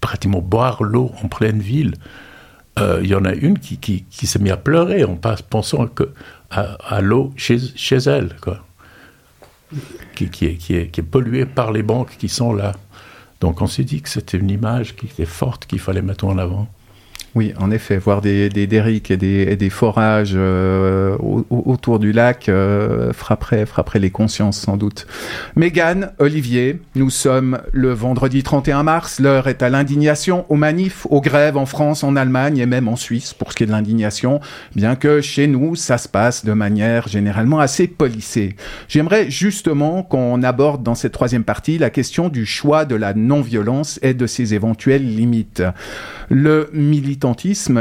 pratiquement 0.01 0.41
boire 0.41 0.83
l'eau 0.83 1.13
en 1.23 1.29
pleine 1.29 1.61
ville, 1.61 1.95
euh, 2.79 3.01
il 3.03 3.09
y 3.09 3.15
en 3.15 3.25
a 3.25 3.33
une 3.33 3.59
qui, 3.59 3.79
qui, 3.79 4.05
qui 4.05 4.27
s'est 4.27 4.39
mise 4.39 4.53
à 4.53 4.57
pleurer 4.57 5.05
en 5.05 5.17
pensant 5.17 5.87
que 5.87 6.11
à, 6.51 7.01
l'eau 7.01 7.33
chez, 7.37 7.59
chez, 7.59 7.97
elle, 8.07 8.37
quoi. 8.41 8.65
Qui, 10.15 10.31
qui, 10.31 10.47
est, 10.47 10.55
qui, 10.55 10.77
est, 10.77 10.89
qui 10.89 11.01
est 11.01 11.05
polluée 11.05 11.45
par 11.45 11.73
les 11.73 11.83
banques 11.83 12.17
qui 12.19 12.29
sont 12.29 12.53
là. 12.53 12.73
Donc 13.41 13.61
on 13.61 13.67
s'est 13.67 13.85
dit 13.85 14.01
que 14.01 14.09
c'était 14.09 14.39
une 14.39 14.51
image 14.51 14.95
qui 14.95 15.07
était 15.07 15.25
forte 15.27 15.67
qu'il 15.67 15.81
fallait 15.81 16.03
mettre 16.03 16.25
en 16.25 16.39
avant. 16.39 16.69
Oui, 17.37 17.53
en 17.59 17.71
effet, 17.71 17.99
voir 17.99 18.23
des, 18.23 18.49
des 18.49 18.63
et 18.63 19.17
des, 19.19 19.57
des 19.57 19.71
forages 19.71 20.33
euh, 20.35 21.19
autour 21.51 21.99
du 21.99 22.13
lac 22.13 22.49
euh, 22.49 23.13
frapperait, 23.13 23.67
frapperait 23.67 23.99
les 23.99 24.09
consciences 24.09 24.59
sans 24.59 24.79
doute. 24.79 25.07
Mégane, 25.55 26.13
Olivier, 26.19 26.81
nous 26.95 27.11
sommes 27.11 27.59
le 27.73 27.93
vendredi 27.93 28.43
31 28.43 28.85
mars, 28.85 29.21
l'heure 29.21 29.49
est 29.49 29.63
à 29.63 29.69
l'indignation, 29.69 30.47
aux 30.49 30.57
manifs, 30.57 31.07
aux 31.11 31.21
grèves 31.21 31.59
en 31.59 31.67
France, 31.67 32.05
en 32.05 32.17
Allemagne 32.17 32.57
et 32.57 32.65
même 32.65 32.89
en 32.89 32.97
Suisse 32.97 33.35
pour 33.35 33.53
ce 33.53 33.57
qui 33.59 33.65
est 33.65 33.67
de 33.67 33.73
l'indignation, 33.73 34.41
bien 34.75 34.97
que 34.97 35.21
chez 35.21 35.47
nous, 35.47 35.77
ça 35.77 35.99
se 35.99 36.09
passe 36.09 36.43
de 36.43 36.55
manière 36.55 37.07
généralement 37.07 37.61
assez 37.61 37.87
polissée. 37.87 38.57
J'aimerais 38.89 39.31
justement 39.31 40.03
qu'on 40.03 40.43
aborde 40.43 40.83
dans 40.83 40.95
cette 40.95 41.13
troisième 41.13 41.45
partie 41.45 41.77
la 41.77 41.91
question 41.91 42.31
du 42.31 42.47
choix 42.47 42.87
de 42.87 42.95
la 42.95 43.13
non-violence 43.13 43.99
et 44.01 44.15
de 44.15 44.27
ses 44.27 44.55
éventuelles 44.55 45.07
limites. 45.07 45.63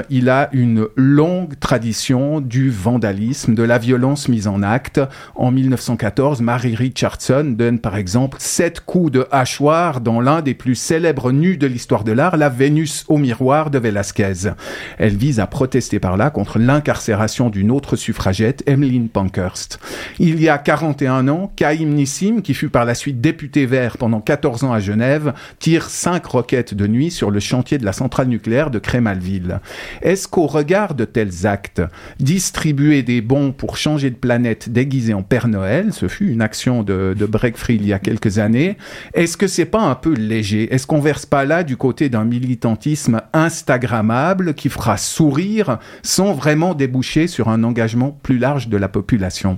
Il 0.10 0.30
a 0.30 0.50
une 0.52 0.88
longue 0.96 1.60
tradition 1.60 2.42
du 2.42 2.70
vandalisme, 2.70 3.56
de 3.56 3.64
la 3.64 3.78
violence 3.78 4.28
mise 4.28 4.48
en 4.48 4.62
acte. 4.62 5.02
En 5.36 5.52
1914, 5.52 6.42
Mary 6.42 6.76
Richardson 6.76 7.56
donne 7.58 7.80
par 7.80 7.96
exemple 7.96 8.38
sept 8.40 8.82
coups 8.82 9.12
de 9.12 9.28
hachoir 9.32 10.02
dans 10.02 10.22
l'un 10.22 10.42
des 10.42 10.54
plus 10.54 10.76
célèbres 10.76 11.32
nus 11.32 11.58
de 11.58 11.68
l'histoire 11.68 12.04
de 12.04 12.12
l'art, 12.12 12.38
la 12.38 12.50
Vénus 12.50 13.06
au 13.08 13.18
miroir 13.18 13.70
de 13.72 13.80
Velázquez. 13.80 14.54
Elle 14.98 15.16
vise 15.16 15.40
à 15.40 15.48
protester 15.48 16.00
par 16.00 16.18
là 16.18 16.30
contre 16.30 16.60
l'incarcération 16.60 17.50
d'une 17.50 17.72
autre 17.72 17.96
suffragette, 17.96 18.64
Emmeline 18.68 19.10
Pankhurst. 19.10 19.80
Il 20.20 20.42
y 20.42 20.50
a 20.50 20.58
41 20.58 21.28
ans, 21.28 21.52
Kaïm 21.56 21.94
Nissim, 21.94 22.42
qui 22.42 22.54
fut 22.54 22.70
par 22.70 22.86
la 22.86 22.96
suite 22.96 23.22
député 23.22 23.66
vert 23.66 23.98
pendant 23.98 24.22
14 24.22 24.64
ans 24.64 24.74
à 24.74 24.80
Genève, 24.80 25.34
tire 25.60 25.90
cinq 25.90 26.26
roquettes 26.26 26.74
de 26.74 26.88
nuit 26.88 27.12
sur 27.12 27.32
le 27.32 27.40
chantier 27.40 27.78
de 27.78 27.86
la 27.86 27.94
centrale 27.94 28.28
nucléaire 28.28 28.72
de 28.72 28.80
Crémalville. 29.15 29.60
Est-ce 30.01 30.28
qu'au 30.28 30.47
regard 30.47 30.95
de 30.95 31.06
tels 31.06 31.45
actes, 31.45 31.82
distribuer 32.19 33.04
des 33.04 33.21
bons 33.21 33.51
pour 33.51 33.78
changer 33.78 34.10
de 34.10 34.15
planète 34.15 34.69
déguisé 34.69 35.13
en 35.13 35.23
Père 35.23 35.47
Noël, 35.47 35.93
ce 35.93 36.08
fut 36.08 36.30
une 36.30 36.41
action 36.41 36.84
de, 36.84 37.15
de 37.17 37.25
Breakfree 37.25 37.75
il 37.75 37.86
y 37.86 37.93
a 37.93 37.99
quelques 37.99 38.39
années, 38.39 38.78
est-ce 39.13 39.38
que 39.38 39.47
c'est 39.47 39.65
pas 39.65 39.82
un 39.82 39.95
peu 39.95 40.13
léger? 40.13 40.73
Est-ce 40.73 40.88
qu'on 40.88 40.99
verse 40.99 41.25
pas 41.25 41.45
là 41.45 41.63
du 41.63 41.78
côté 41.78 42.10
d'un 42.10 42.25
militantisme 42.25 43.21
instagrammable 43.34 44.54
qui 44.54 44.69
fera 44.69 44.97
sourire 44.97 45.80
sans 46.04 46.34
vraiment 46.34 46.73
déboucher 46.73 47.28
sur 47.28 47.49
un 47.49 47.63
engagement 47.63 48.17
plus 48.23 48.38
large 48.38 48.67
de 48.67 48.78
la 48.78 48.88
population? 48.88 49.58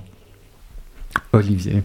Olivier. 1.32 1.82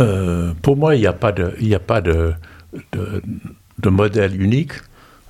Euh, 0.00 0.52
pour 0.62 0.76
moi, 0.76 0.96
il 0.96 1.00
n'y 1.00 1.06
a 1.06 1.12
pas 1.12 1.32
de, 1.32 1.54
a 1.72 1.78
pas 1.78 2.00
de, 2.00 2.34
de, 2.92 3.90
modèle 3.90 4.40
unique. 4.40 4.72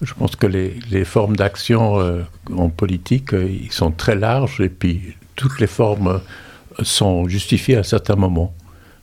Je 0.02 0.12
pense 0.14 0.36
que 0.36 0.46
les, 0.46 0.78
les 0.90 1.04
formes 1.04 1.36
d'action 1.36 2.00
euh, 2.00 2.22
en 2.54 2.68
politique, 2.68 3.32
euh, 3.32 3.48
ils 3.48 3.72
sont 3.72 3.90
très 3.90 4.14
larges 4.14 4.60
et 4.60 4.68
puis 4.68 5.16
toutes 5.36 5.58
les 5.58 5.66
formes 5.66 6.20
sont 6.82 7.26
justifiées 7.28 7.76
à 7.76 7.82
certains 7.82 8.16
moments. 8.16 8.54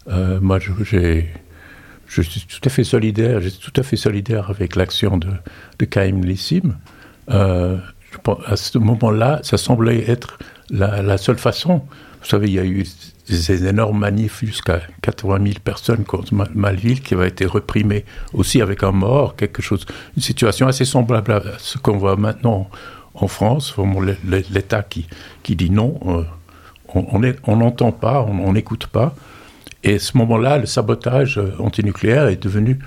moi, 0.08 0.60
j'ai, 0.60 1.34
je 2.08 2.22
suis 2.22 2.42
tout 2.42 2.62
à 2.64 2.70
fait 2.70 2.84
solidaire, 2.84 3.40
tout 3.62 3.74
à 3.80 3.84
fait 3.84 3.96
solidaire 3.96 4.50
avec 4.52 4.76
l'action 4.76 5.18
de, 5.18 5.30
de 5.80 6.26
Lissim. 6.26 6.76
à 7.28 8.56
ce 8.56 8.78
moment-là, 8.78 9.40
ça 9.42 9.58
semblait 9.58 10.08
être 10.10 10.38
la, 10.70 11.02
la, 11.02 11.18
seule 11.18 11.40
façon. 11.40 11.84
Vous 12.22 12.28
savez, 12.28 12.48
il 12.48 12.54
y 12.54 12.60
a 12.60 12.66
eu 12.66 12.86
ces 13.26 13.66
énormes 13.66 14.00
manifs 14.00 14.44
jusqu'à 14.44 14.82
80 15.02 15.44
000 15.44 15.56
personnes 15.64 16.04
contre 16.04 16.34
Malville 16.54 17.02
qui 17.02 17.14
avait 17.14 17.30
été 17.30 17.46
reprimé 17.46 18.04
aussi 18.34 18.62
avec 18.62 18.84
un 18.84 18.92
mort, 18.92 19.36
quelque 19.36 19.62
chose, 19.62 19.86
une 20.18 20.22
situation 20.22 20.68
assez 20.68 20.86
semblable 20.86 21.32
à 21.32 21.42
ce 21.58 21.78
qu'on 21.78 21.98
voit 21.98 22.18
maintenant 22.18 22.70
en 23.14 23.28
France, 23.28 23.76
l'État 24.26 24.84
qui, 24.84 25.08
qui 25.44 25.56
dit 25.56 25.70
non, 25.70 26.00
euh, 26.08 26.24
on 26.96 27.56
n'entend 27.56 27.92
pas, 27.92 28.24
on 28.24 28.54
n'écoute 28.54 28.88
pas. 28.88 29.16
Et 29.84 29.96
à 29.96 30.00
ce 30.00 30.18
moment-là, 30.18 30.58
le 30.58 30.66
sabotage 30.66 31.38
euh, 31.38 31.54
antinucléaire 31.60 32.28
est 32.28 32.42
devenu 32.42 32.80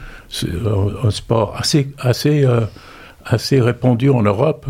euh, 0.44 0.94
un 1.04 1.10
sport 1.10 1.54
assez, 1.56 1.92
assez, 1.98 2.46
assez 3.24 3.60
répandu 3.60 4.10
en 4.10 4.22
Europe, 4.22 4.66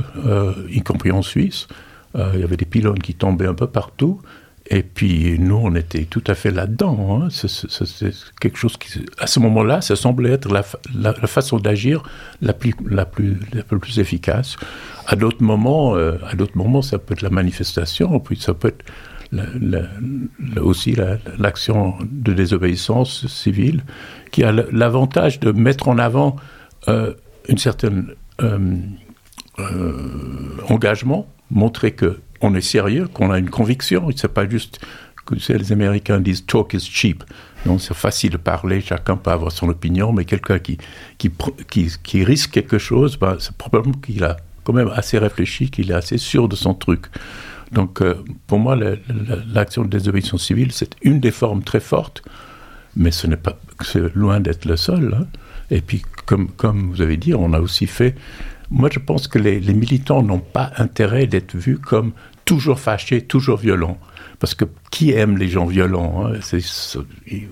y 0.68 0.82
compris 0.82 1.10
en 1.10 1.22
Suisse. 1.22 1.66
il 2.14 2.40
y 2.40 2.44
avait 2.44 2.56
des 2.56 2.64
pylônes 2.64 2.98
qui 2.98 3.14
tombaient 3.14 3.46
un 3.46 3.54
peu 3.54 3.66
partout. 3.66 4.20
Et 4.68 4.82
puis 4.82 5.38
nous, 5.38 5.56
on 5.56 5.74
était 5.76 6.04
tout 6.04 6.24
à 6.26 6.34
fait 6.34 6.50
là-dedans. 6.50 7.22
Hein. 7.22 7.28
C'est 7.30 8.10
quelque 8.40 8.58
chose 8.58 8.76
qui, 8.76 9.04
à 9.18 9.26
ce 9.26 9.38
moment-là, 9.40 9.80
ça 9.80 9.94
semblait 9.94 10.32
être 10.32 10.52
la, 10.52 11.12
façon 11.26 11.58
d'agir 11.58 12.02
la 12.42 12.52
plus, 12.52 12.74
la, 12.88 13.06
plus, 13.06 13.38
la 13.52 13.62
plus 13.62 13.98
efficace. 13.98 14.56
À 15.06 15.14
d'autres 15.14 15.42
moments, 15.42 15.94
euh, 15.94 16.18
à 16.28 16.34
d'autres 16.34 16.56
moments, 16.56 16.82
ça 16.82 16.98
peut 16.98 17.14
être 17.14 17.22
la 17.22 17.30
manifestation, 17.30 18.18
puis 18.18 18.36
ça 18.36 18.54
peut 18.54 18.68
être 18.68 18.84
aussi 20.60 20.96
l'action 21.38 21.94
de 22.02 22.32
désobéissance 22.32 23.26
civile, 23.26 23.84
qui 24.30 24.44
a 24.44 24.52
l'avantage 24.52 25.40
de 25.40 25.52
mettre 25.52 25.88
en 25.88 25.98
avant 25.98 26.36
euh, 26.88 27.12
une 27.48 27.58
certaine 27.58 28.14
euh, 28.42 28.78
engagement, 30.68 31.28
montrer 31.50 31.92
que 31.92 32.18
on 32.46 32.54
est 32.54 32.60
sérieux, 32.60 33.08
qu'on 33.08 33.30
a 33.30 33.38
une 33.38 33.50
conviction. 33.50 34.08
C'est 34.14 34.32
pas 34.32 34.48
juste 34.48 34.80
que 35.24 35.34
les 35.52 35.72
Américains 35.72 36.20
disent 36.20 36.46
talk 36.46 36.74
is 36.74 36.80
cheap. 36.80 37.24
Non, 37.66 37.78
c'est 37.78 37.94
facile 37.94 38.30
de 38.30 38.36
parler, 38.36 38.80
chacun 38.80 39.16
peut 39.16 39.32
avoir 39.32 39.50
son 39.50 39.68
opinion, 39.68 40.12
mais 40.12 40.24
quelqu'un 40.24 40.60
qui, 40.60 40.78
qui, 41.18 41.32
qui, 42.02 42.24
risque 42.24 42.52
quelque 42.52 42.78
chose, 42.78 43.18
ben, 43.18 43.36
c'est 43.40 43.56
probablement 43.56 43.98
qu'il 43.98 44.22
a 44.22 44.36
quand 44.62 44.72
même 44.72 44.90
assez 44.94 45.18
réfléchi, 45.18 45.68
qu'il 45.68 45.90
est 45.90 45.94
assez 45.94 46.18
sûr 46.18 46.48
de 46.48 46.54
son 46.54 46.74
truc. 46.74 47.06
Donc, 47.72 48.00
euh, 48.00 48.14
pour 48.46 48.60
moi, 48.60 48.78
l'action 49.52 49.82
de 49.82 49.88
désobéissance 49.88 50.44
civile, 50.44 50.70
c'est 50.70 50.94
une 51.02 51.18
des 51.18 51.32
formes 51.32 51.64
très 51.64 51.80
fortes, 51.80 52.22
mais 52.94 53.10
ce 53.10 53.26
n'est 53.26 53.36
pas, 53.36 53.58
loin 54.14 54.38
d'être 54.38 54.64
le 54.64 54.76
seul. 54.76 55.16
Hein. 55.18 55.26
Et 55.72 55.80
puis, 55.80 56.02
comme, 56.24 56.48
comme 56.52 56.90
vous 56.90 57.00
avez 57.00 57.16
dit, 57.16 57.34
on 57.34 57.52
a 57.52 57.58
aussi 57.58 57.88
fait 57.88 58.14
moi, 58.70 58.88
je 58.92 58.98
pense 58.98 59.28
que 59.28 59.38
les, 59.38 59.60
militants 59.60 60.22
n'ont 60.22 60.40
pas 60.40 60.72
intérêt 60.76 61.26
d'être 61.26 61.54
vus 61.56 61.78
comme 61.78 62.12
toujours 62.46 62.80
fâchés, 62.80 63.20
toujours 63.20 63.58
violents. 63.58 63.98
Parce 64.38 64.54
que 64.54 64.64
qui 64.90 65.12
aime 65.12 65.36
les 65.36 65.48
gens 65.48 65.66
violents 65.66 66.26
hein? 66.26 66.38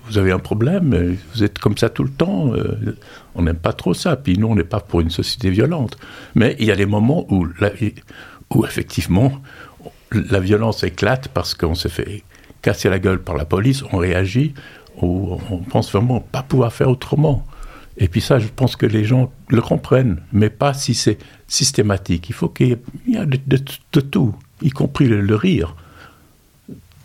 Vous 0.06 0.18
avez 0.18 0.32
un 0.32 0.38
problème, 0.38 1.16
vous 1.34 1.44
êtes 1.44 1.58
comme 1.58 1.76
ça 1.76 1.90
tout 1.90 2.04
le 2.04 2.10
temps. 2.10 2.54
Euh, 2.54 2.96
on 3.34 3.42
n'aime 3.42 3.58
pas 3.58 3.74
trop 3.74 3.92
ça. 3.92 4.16
Puis 4.16 4.38
nous, 4.38 4.46
on 4.46 4.54
n'est 4.54 4.64
pas 4.64 4.80
pour 4.80 5.00
une 5.00 5.10
société 5.10 5.50
violente. 5.50 5.98
Mais 6.34 6.56
il 6.58 6.66
y 6.66 6.70
a 6.70 6.76
des 6.76 6.86
moments 6.86 7.26
où, 7.30 7.46
où 8.50 8.66
effectivement, 8.66 9.32
la 10.12 10.40
violence 10.40 10.84
éclate 10.84 11.28
parce 11.28 11.54
qu'on 11.54 11.74
se 11.74 11.88
fait 11.88 12.22
casser 12.62 12.88
la 12.88 12.98
gueule 12.98 13.20
par 13.20 13.36
la 13.36 13.44
police, 13.44 13.82
on 13.92 13.98
réagit, 13.98 14.54
ou 15.02 15.38
on 15.50 15.58
pense 15.58 15.92
vraiment 15.92 16.20
pas 16.20 16.42
pouvoir 16.42 16.72
faire 16.72 16.88
autrement. 16.88 17.44
Et 17.96 18.08
puis 18.08 18.20
ça, 18.20 18.38
je 18.38 18.48
pense 18.48 18.76
que 18.76 18.86
les 18.86 19.04
gens 19.04 19.32
le 19.48 19.60
comprennent, 19.60 20.20
mais 20.32 20.50
pas 20.50 20.74
si 20.74 20.94
c'est 20.94 21.18
systématique. 21.46 22.28
Il 22.28 22.34
faut 22.34 22.48
qu'il 22.48 22.78
y 23.06 23.16
ait 23.16 23.26
de, 23.26 23.56
tout, 24.00 24.34
y 24.64 24.70
compris 24.70 25.06
le 25.06 25.36
rire. 25.36 25.76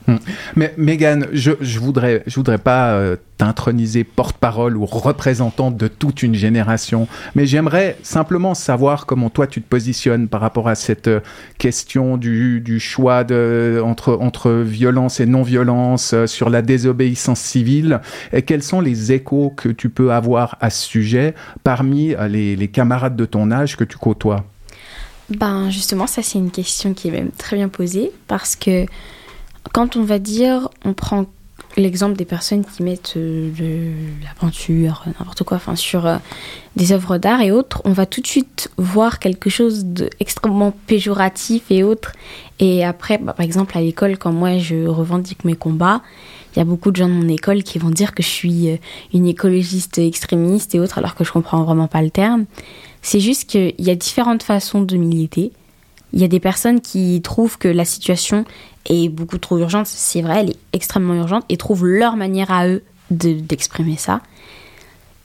Hmm. 0.10 0.18
Mais 0.56 0.74
Megan, 0.78 1.28
je, 1.34 1.52
je 1.62 1.80
voudrais, 1.80 2.24
je 2.26 2.36
voudrais 2.36 2.58
pas 2.58 2.94
euh, 2.94 3.16
t'introniser 3.38 4.04
porte-parole 4.04 4.76
ou 4.76 4.86
représentante 4.86 5.78
de 5.78 5.88
toute 5.88 6.24
une 6.24 6.34
génération, 6.34 7.08
mais 7.36 7.46
j'aimerais 7.46 7.98
simplement 8.02 8.56
savoir 8.56 9.06
comment 9.06 9.30
toi 9.30 9.46
tu 9.46 9.62
te 9.62 9.68
positionnes 9.68 10.28
par 10.28 10.42
rapport 10.42 10.68
à 10.68 10.76
cette 10.76 11.08
euh, 11.08 11.20
question 11.58 12.18
du, 12.18 12.80
choix 12.80 13.24
entre, 13.84 14.18
entre 14.20 14.52
violence 14.52 15.20
et 15.20 15.26
non-violence, 15.26 16.14
euh, 16.14 16.26
sur 16.26 16.50
la 16.50 16.62
désobéissance 16.62 17.40
civile, 17.40 18.02
et 18.34 18.42
quels 18.42 18.64
sont 18.64 18.82
les 18.82 19.12
échos 19.12 19.54
que 19.56 19.70
tu 19.70 19.90
peux 19.90 20.12
avoir 20.12 20.58
à 20.60 20.70
ce 20.70 20.88
sujet 20.88 21.36
parmi 21.64 22.16
les, 22.30 22.56
les 22.56 22.68
camarades 22.68 23.16
de 23.16 23.26
ton 23.26 23.52
âge 23.52 23.78
que 23.78 23.84
tu 23.84 23.98
côtoies? 23.98 24.44
Ben 25.30 25.70
justement, 25.70 26.08
ça 26.08 26.24
c'est 26.24 26.40
une 26.40 26.52
question 26.52 26.94
qui 26.94 27.10
est 27.10 27.12
même 27.12 27.32
très 27.32 27.56
bien 27.56 27.70
posée 27.70 28.12
parce 28.28 28.56
que 28.56 28.86
quand 29.74 29.96
on 29.96 30.04
va 30.04 30.20
dire, 30.20 30.70
on 30.84 30.94
prend 30.94 31.26
l'exemple 31.78 32.18
des 32.18 32.26
personnes 32.26 32.66
qui 32.66 32.84
mettent 32.84 33.14
euh, 33.16 33.94
la 34.24 34.34
peinture, 34.40 35.04
n'importe 35.06 35.44
quoi, 35.44 35.58
enfin 35.58 35.76
sur 35.76 36.06
euh, 36.06 36.18
des 36.76 36.92
œuvres 36.92 37.18
d'art 37.18 37.42
et 37.42 37.52
autres, 37.52 37.82
on 37.86 37.92
va 37.92 38.06
tout 38.06 38.22
de 38.22 38.28
suite 38.28 38.72
voir 38.78 39.20
quelque 39.20 39.50
chose 39.50 39.86
d'extrêmement 39.86 40.74
péjoratif 40.88 41.64
et 41.70 41.84
autres. 41.84 42.14
Et 42.60 42.84
après, 42.84 43.18
bah, 43.18 43.34
par 43.34 43.46
exemple 43.46 43.78
à 43.78 43.82
l'école, 43.82 44.18
quand 44.18 44.32
moi 44.32 44.58
je 44.58 44.88
revendique 44.88 45.46
mes 45.46 45.56
combats, 45.56 46.02
il 46.56 46.60
y 46.60 46.62
a 46.62 46.66
beaucoup 46.66 46.92
de 46.92 46.96
gens 46.96 47.08
de 47.08 47.14
mon 47.14 47.28
école 47.28 47.64
qui 47.64 47.78
vont 47.78 47.92
dire 47.92 48.16
que 48.16 48.24
je 48.24 48.30
suis 48.30 48.70
euh, 48.70 48.78
une 49.14 49.28
écologiste 49.28 50.00
extrémiste 50.00 50.74
et 50.76 50.80
autres, 50.80 50.98
alors 50.98 51.16
que 51.16 51.24
je 51.24 51.32
comprends 51.32 51.64
vraiment 51.64 51.88
pas 51.88 52.02
le 52.02 52.10
terme. 52.10 52.46
C'est 53.12 53.22
juste 53.22 53.50
qu'il 53.50 53.74
y 53.80 53.90
a 53.90 53.96
différentes 53.96 54.44
façons 54.44 54.84
de 54.84 54.96
militer. 54.96 55.52
Il 56.14 56.20
y 56.20 56.24
a 56.24 56.28
des 56.28 56.40
personnes 56.40 56.80
qui 56.80 57.20
trouvent 57.24 57.58
que 57.58 57.68
la 57.68 57.84
situation 57.84 58.46
est 58.86 59.10
beaucoup 59.10 59.40
trop 59.40 59.58
urgente, 59.58 59.88
c'est 59.88 60.22
vrai, 60.22 60.42
elle 60.42 60.52
est 60.52 60.60
extrêmement 60.74 61.16
urgente, 61.16 61.44
et 61.50 61.58
trouvent 61.58 61.88
leur 61.88 62.18
manière 62.18 62.52
à 62.52 62.68
eux 62.68 62.84
d'exprimer 63.10 63.98
ça. 63.98 64.22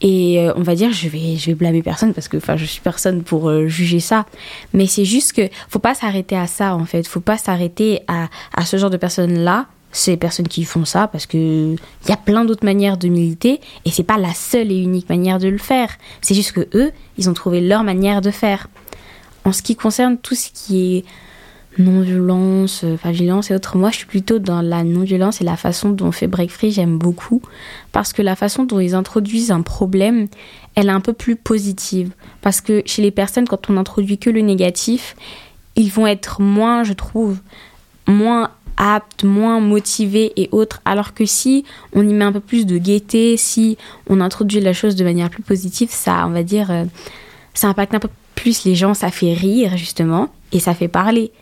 Et 0.00 0.40
euh, 0.40 0.54
on 0.56 0.62
va 0.62 0.74
dire, 0.74 0.94
je 0.94 1.10
vais, 1.10 1.36
je 1.36 1.44
vais 1.44 1.54
blâmer 1.54 1.82
personne 1.82 2.14
parce 2.14 2.28
que 2.28 2.38
enfin, 2.38 2.56
je 2.56 2.64
suis 2.64 2.80
personne 2.80 3.22
pour 3.22 3.50
euh, 3.50 3.66
juger 3.66 4.00
ça. 4.00 4.24
Mais 4.72 4.86
c'est 4.86 5.04
juste 5.04 5.34
que 5.34 5.42
faut 5.68 5.78
pas 5.78 5.94
s'arrêter 5.94 6.38
à 6.38 6.46
ça 6.46 6.76
en 6.76 6.86
fait. 6.86 7.06
Faut 7.06 7.20
pas 7.20 7.36
s'arrêter 7.36 8.00
à, 8.08 8.30
à 8.56 8.64
ce 8.64 8.78
genre 8.78 8.88
de 8.88 8.96
personnes-là, 8.96 9.66
ces 9.94 10.16
personnes 10.16 10.48
qui 10.48 10.64
font 10.64 10.84
ça, 10.84 11.06
parce 11.06 11.24
que 11.24 11.36
il 11.74 12.08
y 12.08 12.12
a 12.12 12.16
plein 12.16 12.44
d'autres 12.44 12.64
manières 12.64 12.98
de 12.98 13.08
militer 13.08 13.60
et 13.84 13.90
c'est 13.90 14.02
pas 14.02 14.18
la 14.18 14.34
seule 14.34 14.72
et 14.72 14.82
unique 14.82 15.08
manière 15.08 15.38
de 15.38 15.48
le 15.48 15.58
faire. 15.58 15.88
C'est 16.20 16.34
juste 16.34 16.52
que 16.52 16.68
eux, 16.74 16.90
ils 17.16 17.30
ont 17.30 17.34
trouvé 17.34 17.60
leur 17.60 17.84
manière 17.84 18.20
de 18.20 18.30
faire. 18.30 18.66
En 19.44 19.52
ce 19.52 19.62
qui 19.62 19.76
concerne 19.76 20.18
tout 20.18 20.34
ce 20.34 20.50
qui 20.52 20.96
est 20.96 21.04
non-violence, 21.78 22.84
enfin 22.84 23.12
violence 23.12 23.50
et 23.50 23.54
autres. 23.54 23.76
Moi, 23.76 23.90
je 23.90 23.98
suis 23.98 24.06
plutôt 24.06 24.38
dans 24.38 24.62
la 24.62 24.84
non-violence 24.84 25.40
et 25.40 25.44
la 25.44 25.56
façon 25.56 25.90
dont 25.90 26.06
on 26.06 26.12
fait 26.12 26.26
Break 26.26 26.50
Free, 26.50 26.72
j'aime 26.72 26.98
beaucoup. 26.98 27.42
Parce 27.92 28.12
que 28.12 28.22
la 28.22 28.36
façon 28.36 28.64
dont 28.64 28.80
ils 28.80 28.94
introduisent 28.94 29.50
un 29.50 29.62
problème, 29.62 30.26
elle 30.74 30.88
est 30.88 30.92
un 30.92 31.00
peu 31.00 31.12
plus 31.12 31.36
positive. 31.36 32.10
Parce 32.42 32.60
que 32.60 32.82
chez 32.84 33.02
les 33.02 33.10
personnes, 33.10 33.46
quand 33.46 33.70
on 33.70 33.76
introduit 33.76 34.18
que 34.18 34.30
le 34.30 34.40
négatif, 34.40 35.16
ils 35.76 35.90
vont 35.90 36.06
être 36.06 36.40
moins, 36.40 36.84
je 36.84 36.92
trouve, 36.92 37.38
moins 38.06 38.50
aptes, 38.76 39.24
moins 39.24 39.60
motivés 39.60 40.32
et 40.36 40.48
autres. 40.52 40.80
Alors 40.84 41.14
que 41.14 41.26
si 41.26 41.64
on 41.92 42.06
y 42.06 42.12
met 42.12 42.24
un 42.24 42.32
peu 42.32 42.40
plus 42.40 42.66
de 42.66 42.78
gaieté, 42.78 43.36
si 43.36 43.76
on 44.08 44.20
introduit 44.20 44.60
la 44.60 44.72
chose 44.72 44.96
de 44.96 45.04
manière 45.04 45.30
plus 45.30 45.42
positive, 45.42 45.88
ça, 45.90 46.24
on 46.26 46.30
va 46.30 46.42
dire, 46.42 46.70
euh, 46.70 46.84
ça 47.54 47.68
impacte 47.68 47.94
un 47.94 48.00
peu 48.00 48.08
plus 48.34 48.64
les 48.64 48.74
gens, 48.74 48.94
ça 48.94 49.10
fait 49.10 49.32
rire 49.32 49.76
justement 49.76 50.28
et 50.52 50.60
ça 50.60 50.74
fait 50.74 50.88
parler. 50.88 51.32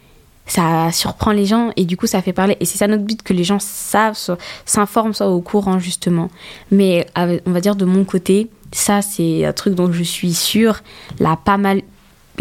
Ça 0.47 0.91
surprend 0.93 1.31
les 1.31 1.47
gens 1.47 1.71
et 1.77 1.85
du 1.85 1.97
coup 1.97 2.07
ça 2.07 2.21
fait 2.21 2.33
parler. 2.33 2.57
Et 2.61 2.65
c'est 2.65 2.79
ça 2.79 2.89
notre 2.89 3.05
but, 3.05 3.23
que 3.23 3.33
les 3.33 3.45
gens 3.45 3.59
savent, 3.61 4.19
s'informent, 4.65 5.15
soient 5.15 5.29
au 5.29 5.41
courant 5.41 5.79
justement. 5.79 6.31
Mais 6.71 7.07
on 7.17 7.51
va 7.53 7.61
dire 7.61 7.77
de 7.77 7.85
mon 7.85 8.05
côté, 8.05 8.51
ça 8.73 9.03
c'est 9.03 9.45
un 9.45 9.53
truc 9.53 9.75
dont 9.75 9.93
je 9.93 10.03
suis 10.03 10.35
sûre, 10.35 10.81
là 11.21 11.39
pas 11.43 11.59
mal, 11.59 11.83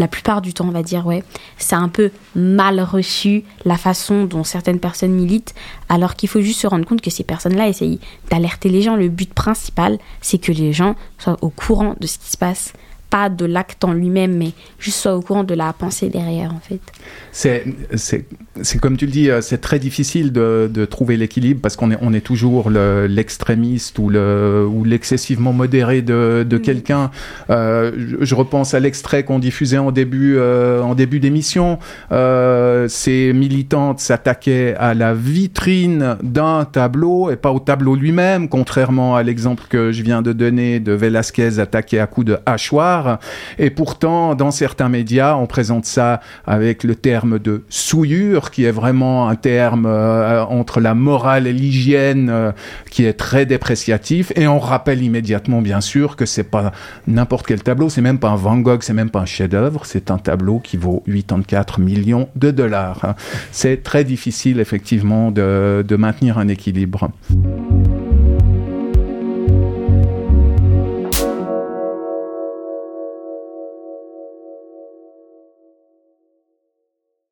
la 0.02 0.08
plupart 0.08 0.42
du 0.42 0.52
temps, 0.52 0.66
on 0.66 0.72
va 0.72 0.82
dire, 0.82 1.06
ouais, 1.06 1.22
c'est 1.58 1.76
un 1.76 1.88
peu 1.88 2.10
mal 2.34 2.80
reçu 2.80 3.44
la 3.64 3.76
façon 3.76 4.24
dont 4.24 4.42
certaines 4.42 4.80
personnes 4.80 5.12
militent, 5.12 5.54
alors 5.88 6.16
qu'il 6.16 6.28
faut 6.28 6.40
juste 6.40 6.60
se 6.60 6.66
rendre 6.66 6.84
compte 6.84 7.00
que 7.00 7.10
ces 7.10 7.22
personnes-là 7.22 7.68
essayent 7.68 8.00
d'alerter 8.28 8.68
les 8.68 8.82
gens. 8.82 8.96
Le 8.96 9.08
but 9.08 9.32
principal, 9.32 10.00
c'est 10.20 10.38
que 10.38 10.50
les 10.50 10.72
gens 10.72 10.96
soient 11.18 11.38
au 11.40 11.50
courant 11.50 11.94
de 12.00 12.08
ce 12.08 12.18
qui 12.18 12.30
se 12.30 12.36
passe 12.36 12.72
pas 13.12 13.28
de 13.28 13.44
l'acte 13.44 13.84
en 13.84 13.92
lui-même, 13.92 14.34
mais 14.34 14.52
juste 14.78 14.96
soit 14.96 15.14
au 15.14 15.20
courant 15.20 15.44
de 15.44 15.52
la 15.52 15.74
pensée 15.74 16.08
derrière, 16.08 16.54
en 16.54 16.60
fait. 16.60 16.80
C'est, 17.30 17.62
comme 18.80 18.96
tu 18.96 19.04
le 19.04 19.12
dis, 19.12 19.28
euh, 19.28 19.42
c'est 19.42 19.60
très 19.60 19.78
difficile 19.78 20.32
de, 20.32 20.70
de 20.72 20.84
trouver 20.86 21.18
l'équilibre 21.18 21.60
parce 21.60 21.76
qu'on 21.76 21.90
est, 21.90 21.98
on 22.00 22.14
est 22.14 22.22
toujours 22.22 22.70
le, 22.70 23.06
l'extrémiste 23.06 23.98
ou, 23.98 24.08
le, 24.08 24.66
ou 24.66 24.84
l'excessivement 24.84 25.52
modéré 25.52 26.00
de, 26.00 26.46
de 26.48 26.56
quelqu'un. 26.56 27.10
Euh, 27.50 27.92
je, 28.20 28.34
repense 28.34 28.72
à 28.72 28.80
l'extrait 28.80 29.24
qu'on 29.24 29.38
diffusait 29.38 29.76
en 29.76 29.92
début, 29.92 30.36
euh, 30.38 30.80
en 30.80 30.94
début 30.94 31.20
d'émission. 31.20 31.78
Euh, 32.12 32.88
ces 32.88 33.34
militantes 33.34 34.00
s'attaquaient 34.00 34.74
à 34.78 34.94
la 34.94 35.12
vitrine 35.12 36.16
d'un 36.22 36.64
tableau 36.64 37.30
et 37.30 37.36
pas 37.36 37.52
au 37.52 37.60
tableau 37.60 37.94
lui-même, 37.94 38.48
contrairement 38.48 39.16
à 39.16 39.22
l'exemple 39.22 39.64
que 39.68 39.92
je 39.92 40.02
viens 40.02 40.22
de 40.22 40.32
donner 40.32 40.80
de 40.80 40.92
Velasquez 40.92 41.58
attaqué 41.58 42.00
à 42.00 42.06
coups 42.06 42.26
de 42.26 42.38
hachoir. 42.46 43.01
Et 43.58 43.70
pourtant, 43.70 44.34
dans 44.34 44.50
certains 44.50 44.88
médias, 44.88 45.36
on 45.36 45.46
présente 45.46 45.84
ça 45.84 46.20
avec 46.46 46.84
le 46.84 46.94
terme 46.94 47.38
de 47.38 47.64
souillure, 47.68 48.50
qui 48.50 48.64
est 48.64 48.70
vraiment 48.70 49.28
un 49.28 49.36
terme 49.36 49.86
euh, 49.86 50.44
entre 50.44 50.80
la 50.80 50.94
morale 50.94 51.46
et 51.46 51.52
l'hygiène 51.52 52.28
euh, 52.30 52.52
qui 52.90 53.04
est 53.04 53.14
très 53.14 53.46
dépréciatif. 53.46 54.32
Et 54.36 54.46
on 54.46 54.58
rappelle 54.58 55.02
immédiatement, 55.02 55.62
bien 55.62 55.80
sûr, 55.80 56.16
que 56.16 56.26
c'est 56.26 56.44
pas 56.44 56.72
n'importe 57.06 57.46
quel 57.46 57.62
tableau, 57.62 57.88
c'est 57.88 58.00
même 58.00 58.18
pas 58.18 58.28
un 58.30 58.36
Van 58.36 58.58
Gogh, 58.58 58.82
c'est 58.82 58.92
même 58.92 59.10
pas 59.10 59.20
un 59.20 59.26
chef-d'œuvre, 59.26 59.84
c'est 59.84 60.10
un 60.10 60.18
tableau 60.18 60.58
qui 60.58 60.76
vaut 60.76 61.02
84 61.06 61.80
millions 61.80 62.28
de 62.36 62.50
dollars. 62.50 63.14
C'est 63.50 63.82
très 63.82 64.04
difficile, 64.04 64.60
effectivement, 64.60 65.30
de, 65.30 65.84
de 65.86 65.96
maintenir 65.96 66.38
un 66.38 66.48
équilibre. 66.48 67.10